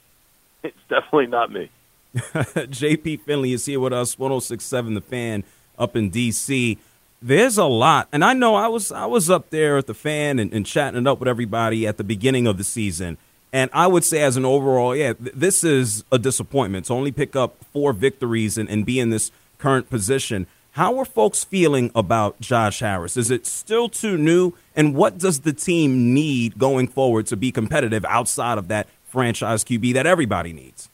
[0.63, 1.71] it's definitely not me.
[2.17, 5.45] JP Finlay is here with us, 1067 The Fan
[5.79, 6.79] up in D.C.
[7.23, 10.39] There's a lot, and I know I was I was up there at the fan
[10.39, 13.17] and, and chatting it up with everybody at the beginning of the season,
[13.53, 17.13] and I would say as an overall, yeah, th- this is a disappointment to only
[17.13, 20.47] pick up four victories and, and be in this current position.
[20.73, 23.17] How are folks feeling about Josh Harris?
[23.17, 24.53] Is it still too new?
[24.75, 29.65] And what does the team need going forward to be competitive outside of that franchise
[29.65, 30.91] QB that everybody needs?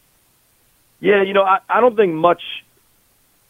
[1.00, 2.42] Yeah, you know, I, I don't think much,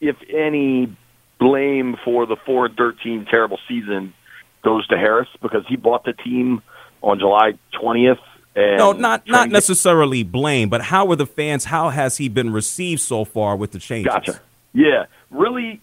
[0.01, 0.97] if any,
[1.43, 4.15] blame for the four and thirteen terrible season
[4.63, 6.63] goes to Harris because he bought the team
[7.03, 8.19] on July twentieth.
[8.55, 11.65] No, not not necessarily blame, but how are the fans?
[11.65, 14.13] How has he been received so far with the changes?
[14.13, 14.41] Gotcha.
[14.75, 15.81] Yeah, really,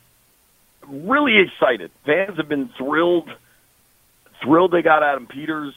[0.87, 1.91] really excited.
[2.05, 3.29] Fans have been thrilled.
[4.43, 5.73] Thrilled they got Adam Peters.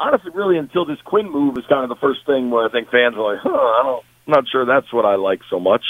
[0.00, 2.90] Honestly, really, until this Quinn move is kind of the first thing where I think
[2.90, 5.84] fans are like, "Huh, I don't." I'm not sure that's what I like so much.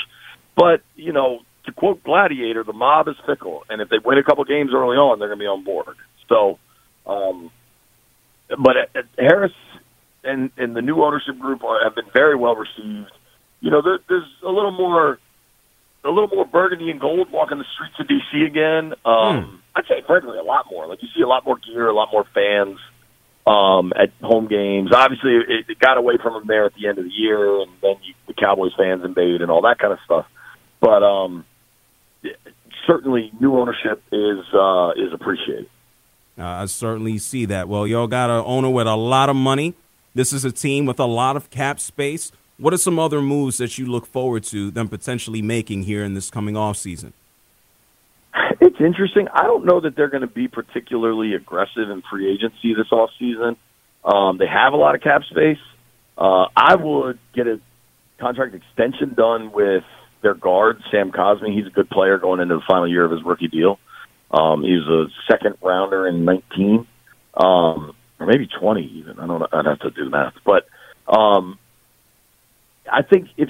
[0.56, 3.64] But, you know, to quote Gladiator, the mob is fickle.
[3.68, 5.96] And if they win a couple games early on, they're going to be on board.
[6.28, 6.58] So,
[7.06, 7.50] um,
[8.48, 9.52] but at, at Harris
[10.22, 13.12] and, and the new ownership group are, have been very well received.
[13.60, 15.18] You know, there, there's a little more,
[16.04, 18.94] a little more burgundy and gold walking the streets of DC again.
[19.04, 19.56] Um, hmm.
[19.76, 20.86] I'd say, frankly, a lot more.
[20.86, 22.78] Like you see a lot more gear, a lot more fans
[23.46, 24.90] um, at home games.
[24.94, 27.70] Obviously, it, it got away from them there at the end of the year, and
[27.82, 30.26] then you, the Cowboys fans invade and all that kind of stuff.
[30.80, 31.44] But um,
[32.86, 35.68] certainly, new ownership is uh, is appreciated.
[36.38, 37.68] Uh, I certainly see that.
[37.68, 39.74] Well, y'all got an owner with a lot of money.
[40.14, 42.32] This is a team with a lot of cap space.
[42.58, 46.14] What are some other moves that you look forward to them potentially making here in
[46.14, 47.12] this coming off season?
[48.60, 49.28] It's interesting.
[49.32, 53.10] I don't know that they're going to be particularly aggressive in free agency this off
[53.18, 53.56] season.
[54.04, 55.58] Um, they have a lot of cap space.
[56.16, 57.60] Uh, I would get a
[58.18, 59.84] contract extension done with
[60.24, 61.54] their guard, Sam Cosmi.
[61.54, 63.78] He's a good player going into the final year of his rookie deal.
[64.32, 66.86] Um, he was a second rounder in 19,
[67.34, 69.20] um, or maybe 20 even.
[69.20, 69.48] I don't know.
[69.52, 70.34] I'd have to do math.
[70.44, 70.66] But
[71.06, 71.58] um,
[72.90, 73.48] I think if,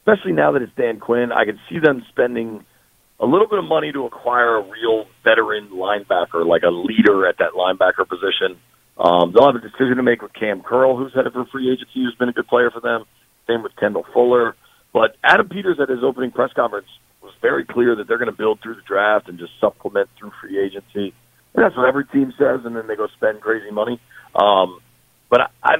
[0.00, 2.64] especially now that it's Dan Quinn, I could see them spending–
[3.18, 7.38] a little bit of money to acquire a real veteran linebacker, like a leader at
[7.38, 8.60] that linebacker position.
[8.98, 11.92] Um, they'll have a decision to make with Kam Curl, who's headed for free agency,
[11.94, 13.04] who's been a good player for them.
[13.46, 14.54] Same with Kendall Fuller.
[14.96, 16.86] But Adam Peters at his opening press conference
[17.20, 20.32] was very clear that they're going to build through the draft and just supplement through
[20.40, 21.12] free agency.
[21.52, 24.00] And that's what every team says, and then they go spend crazy money.
[24.34, 24.80] Um,
[25.28, 25.74] but I, I,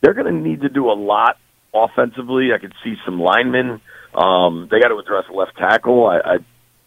[0.00, 1.36] they're going to need to do a lot
[1.72, 2.48] offensively.
[2.52, 3.80] I could see some linemen.
[4.16, 6.08] Um, they got to address left tackle.
[6.08, 6.36] I, I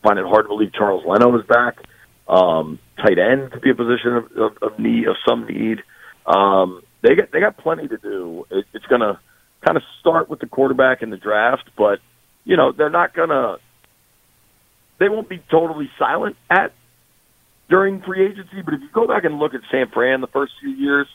[0.06, 1.78] find it hard to believe Charles Leno is back.
[2.28, 5.82] Um, tight end could be a position of, of, of need of some need.
[6.26, 8.48] Um, they got they got plenty to do.
[8.52, 9.18] It, it's going to
[9.64, 12.00] kind of start with the quarterback in the draft, but
[12.44, 13.58] you know they're not to.
[15.00, 16.74] They won't be totally silent at
[17.70, 18.62] during free agency.
[18.64, 21.08] But if you go back and look at San Fran the first few years,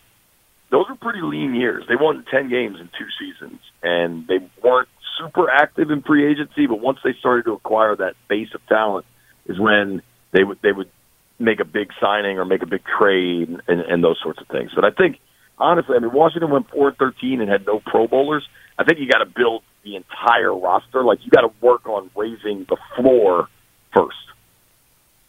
[0.71, 1.85] those were pretty lean years.
[1.89, 6.67] They won ten games in two seasons, and they weren't super active in free agency,
[6.67, 9.07] but once they started to acquire that base of talent,
[9.47, 10.91] is when they would they would
[11.39, 14.73] make a big signing or make a big trade and, and those sorts of things.
[14.75, 15.19] But I think
[15.59, 18.47] honestly, I mean Washington went four thirteen and had no Pro Bowlers.
[18.79, 21.03] I think you got to build the entire roster.
[21.03, 23.49] Like you got to work on raising the floor
[23.95, 24.17] first.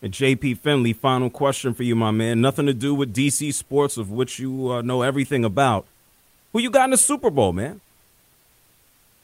[0.02, 2.40] And JP Finlay, final question for you, my man.
[2.40, 5.86] Nothing to do with DC sports, of which you uh, know everything about.
[6.54, 7.82] Who you got in the Super Bowl, man?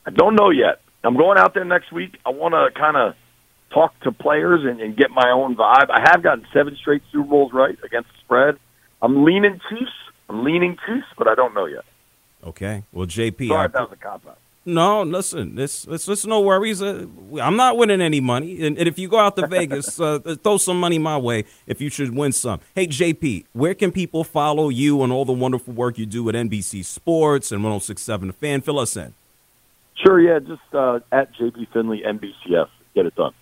[0.05, 0.81] I don't know yet.
[1.03, 2.17] I'm going out there next week.
[2.25, 3.15] I want to kind of
[3.73, 5.89] talk to players and, and get my own vibe.
[5.89, 8.55] I have gotten seven straight Super Bowls right against the spread.
[9.01, 9.91] I'm leaning Chiefs.
[10.29, 11.85] I'm leaning Chiefs, but I don't know yet.
[12.43, 12.83] Okay.
[12.91, 14.37] Well, JP, Sorry I, if that was a cop out.
[14.67, 16.81] No, listen, it's, it's, it's no worries.
[16.81, 17.05] Uh,
[17.39, 18.65] I'm not winning any money.
[18.65, 21.79] And, and if you go out to Vegas, uh, throw some money my way if
[21.81, 22.59] you should win some.
[22.73, 26.35] Hey, JP, where can people follow you and all the wonderful work you do at
[26.35, 28.61] NBC Sports and 1067 The Fan?
[28.61, 29.13] Fill us in.
[30.03, 32.67] Sure, yeah, just uh, at JP Finlay NBCF.
[32.95, 33.33] Get it done.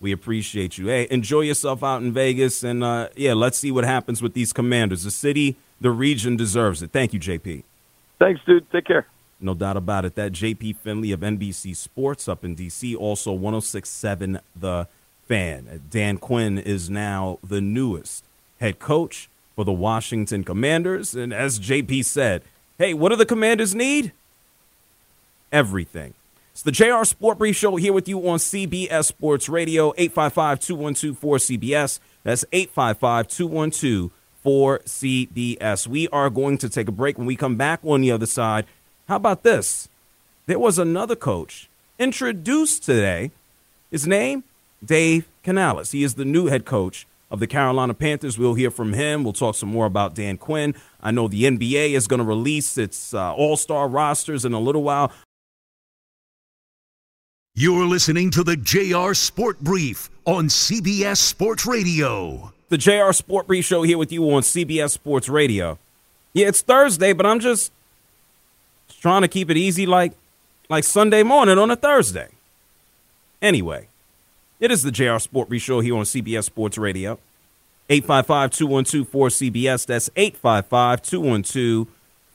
[0.00, 0.86] We appreciate you.
[0.86, 2.62] Hey, enjoy yourself out in Vegas.
[2.62, 5.02] And uh, yeah, let's see what happens with these commanders.
[5.02, 6.92] The city, the region deserves it.
[6.92, 7.62] Thank you, JP.
[8.18, 8.70] Thanks, dude.
[8.70, 9.06] Take care.
[9.40, 10.14] No doubt about it.
[10.16, 14.88] That JP Finlay of NBC Sports up in DC, also 1067 The
[15.26, 15.82] Fan.
[15.90, 18.24] Dan Quinn is now the newest
[18.60, 21.14] head coach for the Washington Commanders.
[21.14, 22.42] And as JP said,
[22.78, 24.12] hey, what do the Commanders need?
[25.52, 26.14] Everything.
[26.52, 31.20] It's the JR Sport Brief Show here with you on CBS Sports Radio, 855 212
[31.20, 32.00] 4CBS.
[32.24, 34.10] That's 855 212
[34.44, 35.86] 4CBS.
[35.86, 37.18] We are going to take a break.
[37.18, 38.66] When we come back on the other side,
[39.08, 39.88] how about this?
[40.46, 43.30] There was another coach introduced today.
[43.90, 44.44] His name,
[44.84, 45.92] Dave Canales.
[45.92, 48.38] He is the new head coach of the Carolina Panthers.
[48.38, 49.24] We'll hear from him.
[49.24, 50.74] We'll talk some more about Dan Quinn.
[51.02, 54.60] I know the NBA is going to release its uh, all star rosters in a
[54.60, 55.12] little while.
[57.54, 62.52] You're listening to the JR Sport Brief on CBS Sports Radio.
[62.70, 65.78] The JR Sport Brief Show here with you on CBS Sports Radio.
[66.34, 67.72] Yeah, it's Thursday, but I'm just
[69.00, 70.12] trying to keep it easy like
[70.68, 72.28] like Sunday morning on a Thursday.
[73.40, 73.88] Anyway,
[74.60, 77.18] it is the JR Sport Brief Show here on CBS Sports Radio.
[77.88, 79.86] 855-212-4CBS.
[79.86, 80.10] That's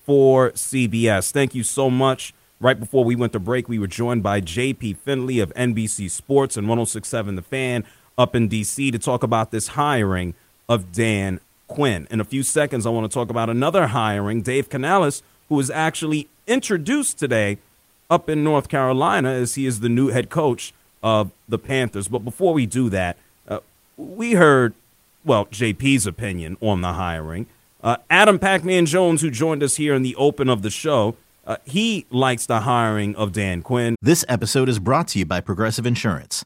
[0.08, 1.32] 855-212-4CBS.
[1.32, 2.34] Thank you so much.
[2.60, 6.58] Right before we went to break, we were joined by JP Finlay of NBC Sports
[6.58, 7.84] and 1067 The Fan
[8.18, 8.92] up in D.C.
[8.92, 10.34] to talk about this hiring
[10.70, 12.08] of Dan Quinn.
[12.12, 15.70] In a few seconds, I want to talk about another hiring, Dave Canales, who was
[15.70, 17.58] actually introduced today
[18.10, 22.08] up in North Carolina as he is the new head coach of the Panthers.
[22.08, 23.60] But before we do that, uh,
[23.98, 24.74] we heard,
[25.26, 27.48] well, JP's opinion on the hiring.
[27.84, 31.58] Uh, Adam Pac-Man Jones, who joined us here in the open of the show, uh,
[31.66, 33.96] he likes the hiring of Dan Quinn.
[34.02, 36.46] This episode is brought to you by Progressive Insurance.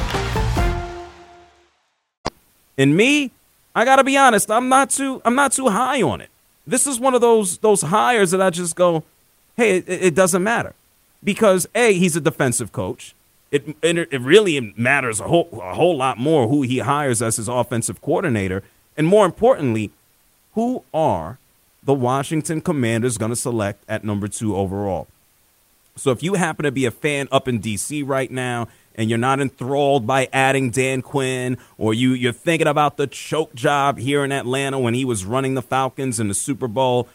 [2.77, 3.31] And me,
[3.75, 6.29] I gotta be honest, I'm not too I'm not too high on it.
[6.65, 9.03] This is one of those those hires that I just go,
[9.57, 10.73] hey, it, it doesn't matter,
[11.23, 13.13] because a he's a defensive coach.
[13.51, 17.37] It, it it really matters a whole a whole lot more who he hires as
[17.37, 18.63] his offensive coordinator,
[18.97, 19.91] and more importantly,
[20.53, 21.37] who are
[21.83, 25.07] the Washington Commanders going to select at number two overall.
[25.95, 29.17] So if you happen to be a fan up in DC right now and you're
[29.17, 34.23] not enthralled by adding Dan Quinn, or you, you're thinking about the choke job here
[34.23, 37.07] in Atlanta when he was running the Falcons in the Super Bowl,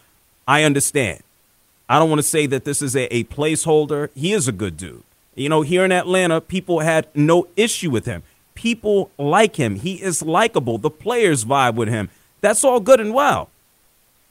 [0.48, 1.22] I understand.
[1.88, 4.10] I don't want to say that this is a, a placeholder.
[4.14, 5.02] He is a good dude.
[5.34, 8.22] You know, here in Atlanta, people had no issue with him.
[8.54, 9.76] People like him.
[9.76, 10.78] He is likable.
[10.78, 12.08] The players vibe with him.
[12.40, 13.50] That's all good and well.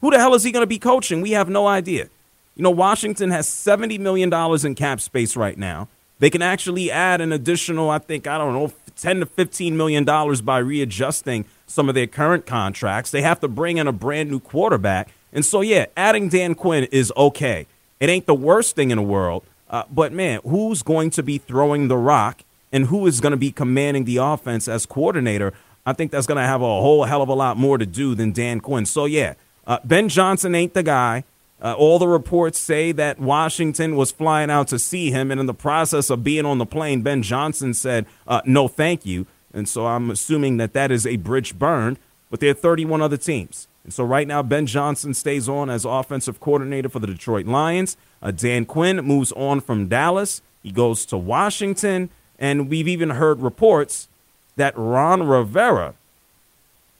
[0.01, 1.21] Who the hell is he going to be coaching?
[1.21, 2.09] We have no idea.
[2.55, 4.33] You know, Washington has $70 million
[4.65, 5.87] in cap space right now.
[6.19, 10.05] They can actually add an additional, I think, I don't know, 10 to 15 million
[10.05, 13.11] dollars by readjusting some of their current contracts.
[13.11, 15.09] They have to bring in a brand new quarterback.
[15.33, 17.67] And so, yeah, adding Dan Quinn is okay.
[17.99, 19.43] It ain't the worst thing in the world.
[19.69, 23.37] Uh, but man, who's going to be throwing the rock and who is going to
[23.37, 25.53] be commanding the offense as coordinator?
[25.85, 28.15] I think that's going to have a whole hell of a lot more to do
[28.15, 28.85] than Dan Quinn.
[28.85, 29.33] So, yeah,
[29.67, 31.25] uh, Ben Johnson ain't the guy.
[31.65, 35.47] Uh, all the reports say that Washington was flying out to see him, and in
[35.47, 39.25] the process of being on the plane, Ben Johnson said, uh, no, thank you.
[39.51, 41.97] And so I'm assuming that that is a bridge burned,
[42.29, 43.67] but there are 31 other teams.
[43.83, 47.97] And so right now, Ben Johnson stays on as offensive coordinator for the Detroit Lions.
[48.21, 50.43] Uh, Dan Quinn moves on from Dallas.
[50.61, 52.11] He goes to Washington.
[52.37, 54.07] And we've even heard reports
[54.55, 55.95] that Ron Rivera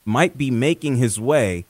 [0.04, 1.66] might be making his way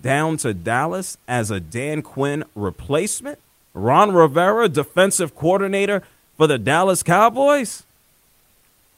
[0.00, 3.38] down to Dallas as a Dan Quinn replacement?
[3.74, 6.02] Ron Rivera, defensive coordinator
[6.36, 7.84] for the Dallas Cowboys?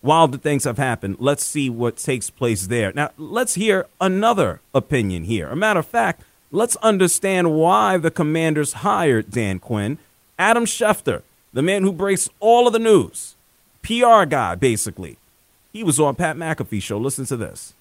[0.03, 1.17] Wilder things have happened.
[1.19, 2.93] Let's see what takes place there.
[2.93, 5.49] Now, let's hear another opinion here.
[5.49, 9.99] A matter of fact, let's understand why the commanders hired Dan Quinn.
[10.39, 11.23] Adam Schefter,
[11.53, 13.35] the man who breaks all of the news,
[13.83, 15.17] PR guy, basically.
[15.73, 16.99] He was on Pat McAfee show.
[16.99, 17.73] Listen to this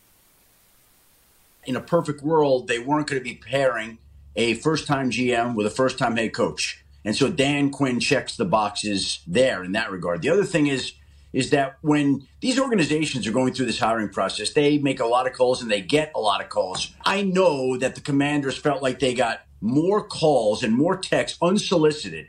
[1.66, 3.98] in a perfect world, they weren't going to be pairing
[4.36, 6.84] a first time GM with a first time head coach.
[7.06, 10.22] And so Dan Quinn checks the boxes there in that regard.
[10.22, 10.94] The other thing is,
[11.34, 15.28] is that when these organizations are going through this hiring process, they make a lot
[15.28, 16.94] of calls and they get a lot of calls.
[17.04, 22.28] I know that the commanders felt like they got more calls and more texts unsolicited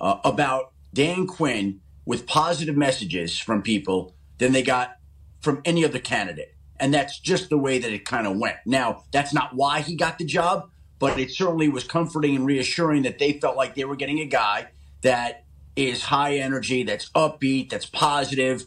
[0.00, 4.96] uh, about Dan Quinn with positive messages from people than they got
[5.40, 6.51] from any other candidate.
[6.82, 8.56] And that's just the way that it kind of went.
[8.66, 10.68] Now, that's not why he got the job,
[10.98, 14.26] but it certainly was comforting and reassuring that they felt like they were getting a
[14.26, 14.66] guy
[15.02, 15.44] that
[15.76, 18.64] is high energy, that's upbeat, that's positive.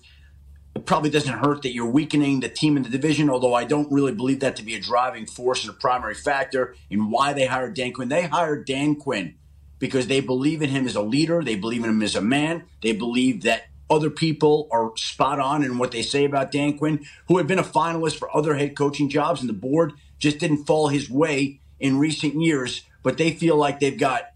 [0.76, 3.92] It probably doesn't hurt that you're weakening the team in the division, although I don't
[3.92, 7.48] really believe that to be a driving force and a primary factor in why they
[7.48, 8.08] hired Dan Quinn.
[8.08, 9.36] They hired Dan Quinn
[9.78, 12.64] because they believe in him as a leader, they believe in him as a man,
[12.82, 17.06] they believe that other people are spot on in what they say about Dan Quinn,
[17.28, 20.66] who had been a finalist for other head coaching jobs, and the board just didn't
[20.66, 22.84] fall his way in recent years.
[23.04, 24.32] But they feel like they've got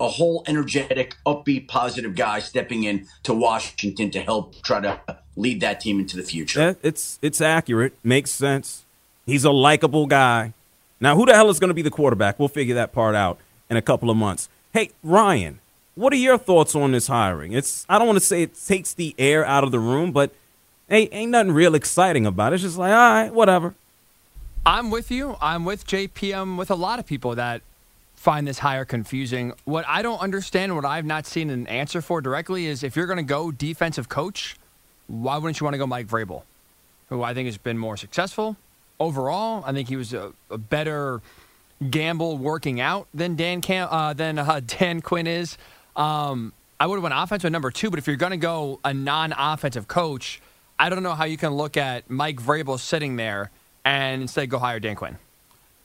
[0.00, 5.00] a whole energetic, upbeat, positive guy stepping in to Washington to help try to
[5.36, 6.60] lead that team into the future.
[6.60, 8.84] Yeah, it's it's accurate, makes sense.
[9.26, 10.52] He's a likable guy.
[11.00, 12.38] Now, who the hell is going to be the quarterback?
[12.38, 13.38] We'll figure that part out
[13.70, 14.48] in a couple of months.
[14.72, 15.60] Hey, Ryan,
[15.94, 17.52] what are your thoughts on this hiring?
[17.52, 20.32] It's I don't want to say it takes the air out of the room, but
[20.88, 22.56] hey, ain't nothing real exciting about it.
[22.56, 23.74] It's just like, all right, whatever.
[24.66, 25.36] I'm with you.
[25.40, 27.62] I'm with JPM with a lot of people that
[28.14, 29.52] find this hire confusing.
[29.66, 33.06] What I don't understand, what I've not seen an answer for directly is if you're
[33.06, 34.56] going to go defensive coach,
[35.06, 36.42] why wouldn't you want to go Mike Vrabel,
[37.10, 38.56] who I think has been more successful
[38.98, 39.62] overall?
[39.66, 41.20] I think he was a, a better
[41.90, 45.58] gamble working out than Dan Cam- uh, than uh, Dan Quinn is.
[45.96, 48.92] Um, I would have went offensive number two, but if you're going to go a
[48.92, 50.40] non-offensive coach,
[50.78, 53.50] I don't know how you can look at Mike Vrabel sitting there
[53.84, 55.18] and instead go hire Dan Quinn.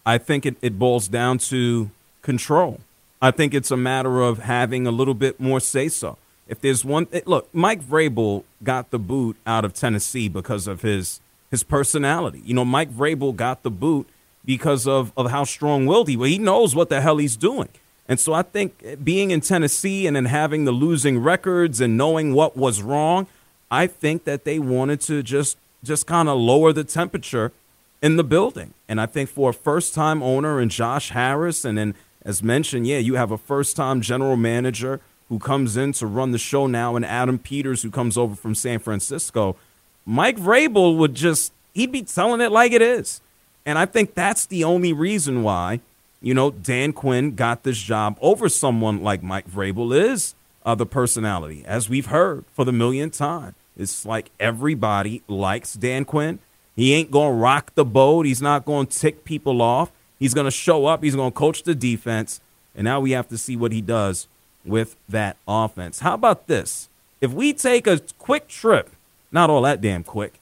[0.05, 1.91] I think it, it boils down to
[2.21, 2.79] control.
[3.21, 6.17] I think it's a matter of having a little bit more say so.
[6.47, 11.21] If there's one, look, Mike Vrabel got the boot out of Tennessee because of his
[11.51, 12.41] his personality.
[12.45, 14.07] You know, Mike Vrabel got the boot
[14.45, 16.29] because of, of how strong willed he was.
[16.29, 17.69] He knows what the hell he's doing.
[18.09, 22.33] And so I think being in Tennessee and then having the losing records and knowing
[22.33, 23.27] what was wrong,
[23.69, 27.53] I think that they wanted to just just kind of lower the temperature
[28.01, 28.73] in the building.
[28.89, 31.93] And I think for a first time owner and Josh Harris, and then
[32.25, 34.99] as mentioned, yeah, you have a first time general manager
[35.29, 38.55] who comes in to run the show now, and Adam Peters who comes over from
[38.55, 39.55] San Francisco.
[40.03, 43.21] Mike Vrabel would just he'd be telling it like it is.
[43.67, 45.81] And I think that's the only reason why
[46.21, 50.85] you know, Dan Quinn got this job over someone like Mike Vrabel is uh, the
[50.85, 53.55] personality, as we've heard for the millionth time.
[53.77, 56.39] It's like everybody likes Dan Quinn.
[56.75, 58.25] He ain't going to rock the boat.
[58.25, 59.91] He's not going to tick people off.
[60.17, 61.03] He's going to show up.
[61.03, 62.41] He's going to coach the defense.
[62.75, 64.27] And now we have to see what he does
[64.65, 65.99] with that offense.
[65.99, 66.89] How about this?
[67.21, 68.89] If we take a quick trip,
[69.31, 70.39] not all that damn quick,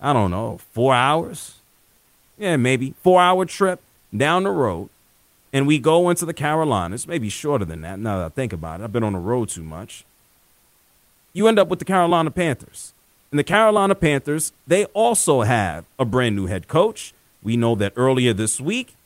[0.00, 1.56] I don't know, four hours?
[2.38, 2.94] Yeah, maybe.
[3.02, 3.80] Four hour trip
[4.16, 4.88] down the road,
[5.56, 8.80] and we go into the Carolinas, maybe shorter than that now that I think about
[8.80, 8.84] it.
[8.84, 10.04] I've been on the road too much.
[11.32, 12.92] You end up with the Carolina Panthers.
[13.30, 17.14] And the Carolina Panthers, they also have a brand new head coach.
[17.42, 18.96] We know that earlier this week,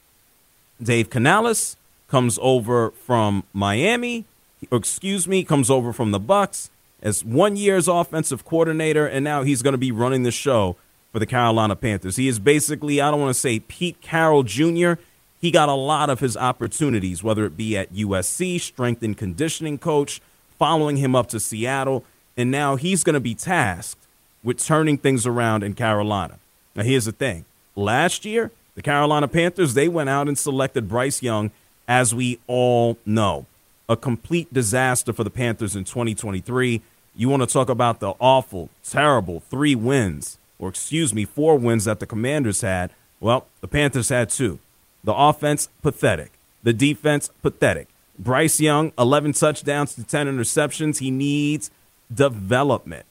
[0.82, 1.76] Dave Canales
[2.08, 4.24] comes over from Miami,
[4.72, 6.68] excuse me, comes over from the Bucs
[7.00, 10.74] as one year's offensive coordinator, and now he's going to be running the show
[11.12, 12.16] for the Carolina Panthers.
[12.16, 14.94] He is basically, I don't want to say Pete Carroll Jr.
[15.40, 19.78] He got a lot of his opportunities, whether it be at USC, strength and conditioning
[19.78, 20.20] coach,
[20.58, 22.04] following him up to Seattle,
[22.36, 24.06] and now he's going to be tasked
[24.42, 26.38] with turning things around in Carolina.
[26.74, 31.22] Now, here's the thing last year, the Carolina Panthers, they went out and selected Bryce
[31.22, 31.50] Young,
[31.88, 33.46] as we all know.
[33.88, 36.80] A complete disaster for the Panthers in 2023.
[37.16, 41.86] You want to talk about the awful, terrible three wins, or excuse me, four wins
[41.86, 42.90] that the Commanders had?
[43.18, 44.60] Well, the Panthers had two.
[45.04, 46.32] The offense, pathetic.
[46.62, 47.88] The defense, pathetic.
[48.18, 50.98] Bryce Young, 11 touchdowns to 10 interceptions.
[50.98, 51.70] He needs
[52.12, 53.06] development.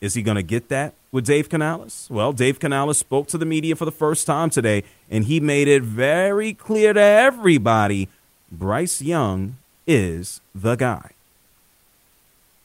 [0.00, 2.06] Is he going to get that with Dave Canales?
[2.10, 5.68] Well, Dave Canales spoke to the media for the first time today, and he made
[5.68, 8.08] it very clear to everybody
[8.52, 9.56] Bryce Young
[9.86, 11.12] is the guy.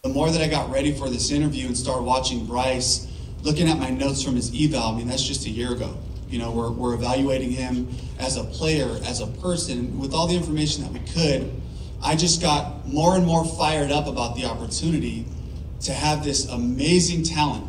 [0.03, 3.07] The more that I got ready for this interview and started watching Bryce,
[3.43, 5.95] looking at my notes from his eval, I mean, that's just a year ago.
[6.31, 10.35] You know, we're, we're evaluating him as a player, as a person, with all the
[10.35, 11.61] information that we could.
[12.01, 15.25] I just got more and more fired up about the opportunity
[15.81, 17.67] to have this amazing talent.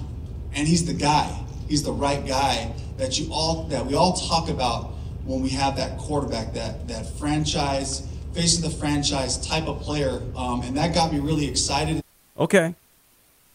[0.54, 1.38] And he's the guy.
[1.68, 4.92] He's the right guy that you all that we all talk about
[5.24, 10.22] when we have that quarterback, that that franchise, face of the franchise type of player.
[10.36, 12.02] Um, and that got me really excited.
[12.38, 12.74] Okay.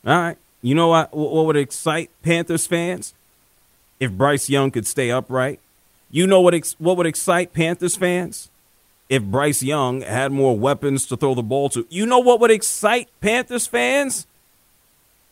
[0.05, 0.37] All right.
[0.61, 3.13] You know what what would excite Panthers fans?
[3.99, 5.59] If Bryce Young could stay upright.
[6.09, 8.49] You know what ex- what would excite Panthers fans?
[9.09, 11.85] If Bryce Young had more weapons to throw the ball to.
[11.89, 14.27] You know what would excite Panthers fans?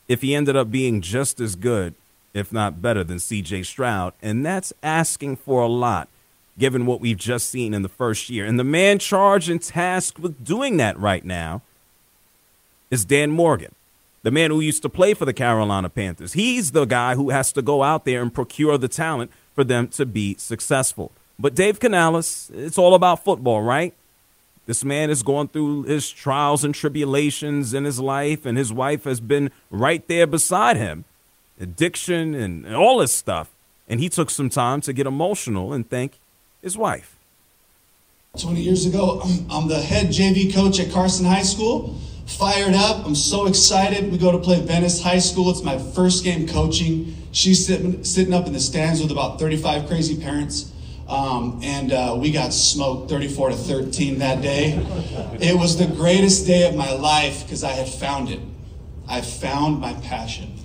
[0.07, 1.95] if he ended up being just as good,
[2.33, 4.13] if not better, than CJ Stroud.
[4.21, 6.07] And that's asking for a lot,
[6.57, 8.45] given what we've just seen in the first year.
[8.45, 11.61] And the man charged and tasked with doing that right now
[12.91, 13.73] is Dan Morgan,
[14.25, 16.33] the man who used to play for the Carolina Panthers.
[16.33, 19.87] He's the guy who has to go out there and procure the talent for them
[19.89, 21.11] to be successful.
[21.37, 23.93] But Dave Canales, it's all about football, right?
[24.65, 29.03] This man is going through his trials and tribulations in his life, and his wife
[29.03, 31.05] has been right there beside him.
[31.59, 33.51] Addiction and all this stuff.
[33.87, 36.13] And he took some time to get emotional and thank
[36.63, 37.15] his wife.
[38.39, 39.21] 20 years ago,
[39.51, 41.99] I'm the head JV coach at Carson High School.
[42.25, 43.05] Fired up.
[43.05, 44.11] I'm so excited.
[44.11, 45.49] We go to play Venice High School.
[45.51, 47.15] It's my first game coaching.
[47.31, 50.71] She's sitting, sitting up in the stands with about 35 crazy parents.
[51.07, 54.73] Um, and uh, we got smoked 34 to 13 that day.
[55.39, 58.39] It was the greatest day of my life because I had found it.
[59.07, 60.55] I found my passion.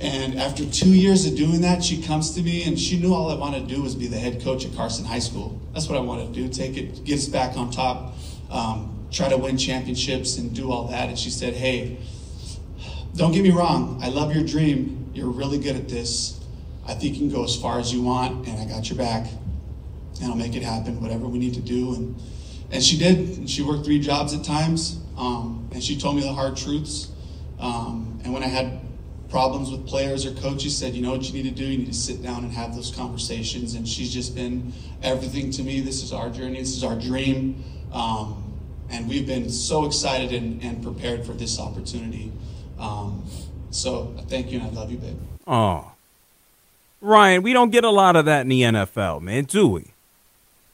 [0.00, 3.30] And after two years of doing that, she comes to me and she knew all
[3.30, 5.60] I wanted to do was be the head coach at Carson High School.
[5.72, 8.14] That's what I wanted to do take it, get us back on top,
[8.50, 11.08] um, try to win championships and do all that.
[11.08, 11.98] And she said, Hey,
[13.16, 15.10] don't get me wrong, I love your dream.
[15.14, 16.40] You're really good at this.
[16.86, 19.26] I think you can go as far as you want, and I got your back,
[20.20, 21.94] and I'll make it happen, whatever we need to do.
[21.94, 22.16] And
[22.70, 23.38] and she did.
[23.38, 27.10] And she worked three jobs at times, um, and she told me the hard truths.
[27.60, 28.80] Um, and when I had
[29.28, 31.64] problems with players or coaches, said, you know what you need to do?
[31.64, 33.74] You need to sit down and have those conversations.
[33.74, 35.80] And she's just been everything to me.
[35.80, 36.58] This is our journey.
[36.58, 37.62] This is our dream.
[37.92, 38.43] Um,
[38.90, 42.32] and we've been so excited and, and prepared for this opportunity.
[42.78, 43.24] Um,
[43.70, 45.18] so thank you, and I love you, babe.
[45.46, 45.92] Oh.
[47.00, 49.92] Ryan, we don't get a lot of that in the NFL, man, do we?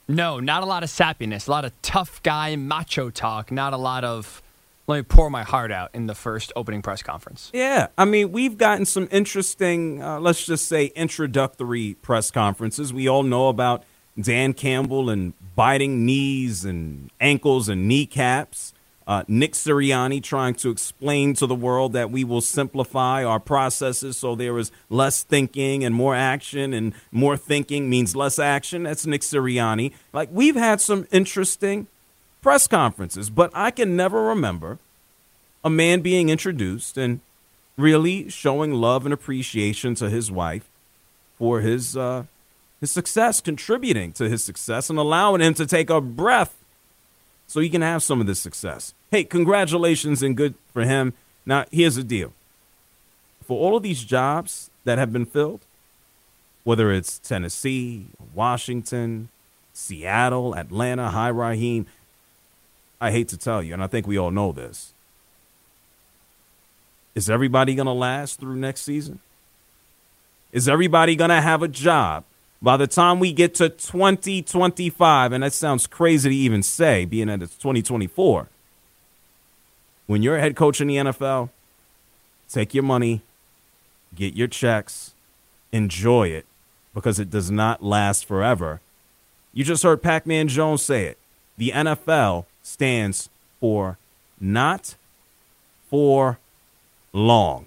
[0.07, 3.77] No, not a lot of sappiness, a lot of tough guy macho talk, not a
[3.77, 4.43] lot of
[4.91, 7.51] let me pour my heart out in the first opening press conference.
[7.55, 12.93] Yeah, I mean, we've gotten some interesting, uh, let's just say, introductory press conferences.
[12.93, 13.85] We all know about
[14.19, 18.73] Dan Campbell and biting knees and ankles and kneecaps.
[19.07, 24.17] Uh, Nick Sirianni trying to explain to the world that we will simplify our processes
[24.17, 28.85] so there is less thinking and more action, and more thinking means less action.
[28.85, 29.93] That's Nick Sirianni.
[30.13, 31.89] Like, we've had some interesting
[32.41, 34.79] press conferences, but I can never remember
[35.65, 37.21] a man being introduced and
[37.77, 40.71] really showing love and appreciation to his wife
[41.37, 42.25] for his, uh,
[42.81, 46.57] his success, contributing to his success, and allowing him to take a breath
[47.47, 48.95] so he can have some of this success.
[49.11, 51.13] Hey, congratulations and good for him.
[51.45, 52.33] Now, here's the deal
[53.51, 55.61] for all of these jobs that have been filled,
[56.63, 59.29] whether it's Tennessee, Washington,
[59.73, 61.87] Seattle, Atlanta, Hi Raheem,
[63.01, 64.93] I hate to tell you, and I think we all know this.
[67.17, 69.19] Is everybody going to last through next season?
[70.53, 72.23] Is everybody going to have a job
[72.63, 75.33] by the time we get to 2025?
[75.33, 78.49] And that sounds crazy to even say, being that it's 2024.
[80.07, 81.51] When you're a head coach in the NFL,
[82.49, 83.23] take your money,
[84.15, 85.15] get your checks,
[85.73, 86.47] enjoy it,
[86.95, 88.81] because it does not last forever.
[89.53, 91.19] You just heard Pac Man Jones say it.
[91.57, 93.29] The NFL stands
[93.61, 93.99] for
[94.41, 94.97] not
[95.89, 96.39] for
[97.13, 97.67] long.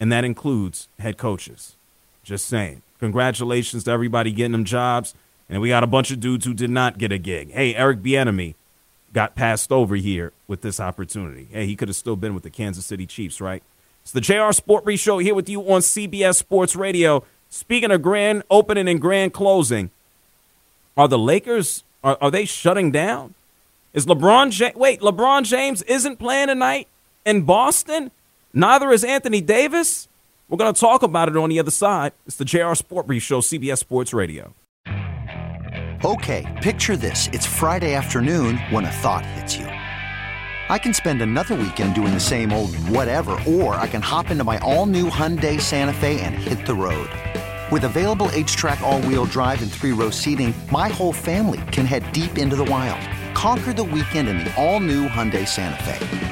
[0.00, 1.76] And that includes head coaches.
[2.24, 2.82] Just saying.
[3.02, 5.12] Congratulations to everybody getting them jobs.
[5.48, 7.50] And we got a bunch of dudes who did not get a gig.
[7.50, 8.54] Hey, Eric Bieniemy
[9.12, 11.48] got passed over here with this opportunity.
[11.50, 13.60] Hey, he could have still been with the Kansas City Chiefs, right?
[14.04, 17.24] It's the JR Sport Brief Show here with you on CBS Sports Radio.
[17.50, 19.90] Speaking of grand opening and grand closing,
[20.96, 23.34] are the Lakers are, are they shutting down?
[23.94, 26.86] Is LeBron wait, LeBron James isn't playing tonight
[27.26, 28.12] in Boston?
[28.54, 30.06] Neither is Anthony Davis.
[30.48, 32.12] We're going to talk about it on the other side.
[32.26, 34.54] It's the JR Sport Brief Show, CBS Sports Radio.
[36.04, 37.28] Okay, picture this.
[37.32, 39.66] It's Friday afternoon when a thought hits you.
[39.66, 44.42] I can spend another weekend doing the same old whatever, or I can hop into
[44.42, 47.08] my all new Hyundai Santa Fe and hit the road.
[47.70, 52.10] With available HTRAC, all wheel drive, and three row seating, my whole family can head
[52.12, 53.00] deep into the wild.
[53.34, 56.31] Conquer the weekend in the all new Hyundai Santa Fe.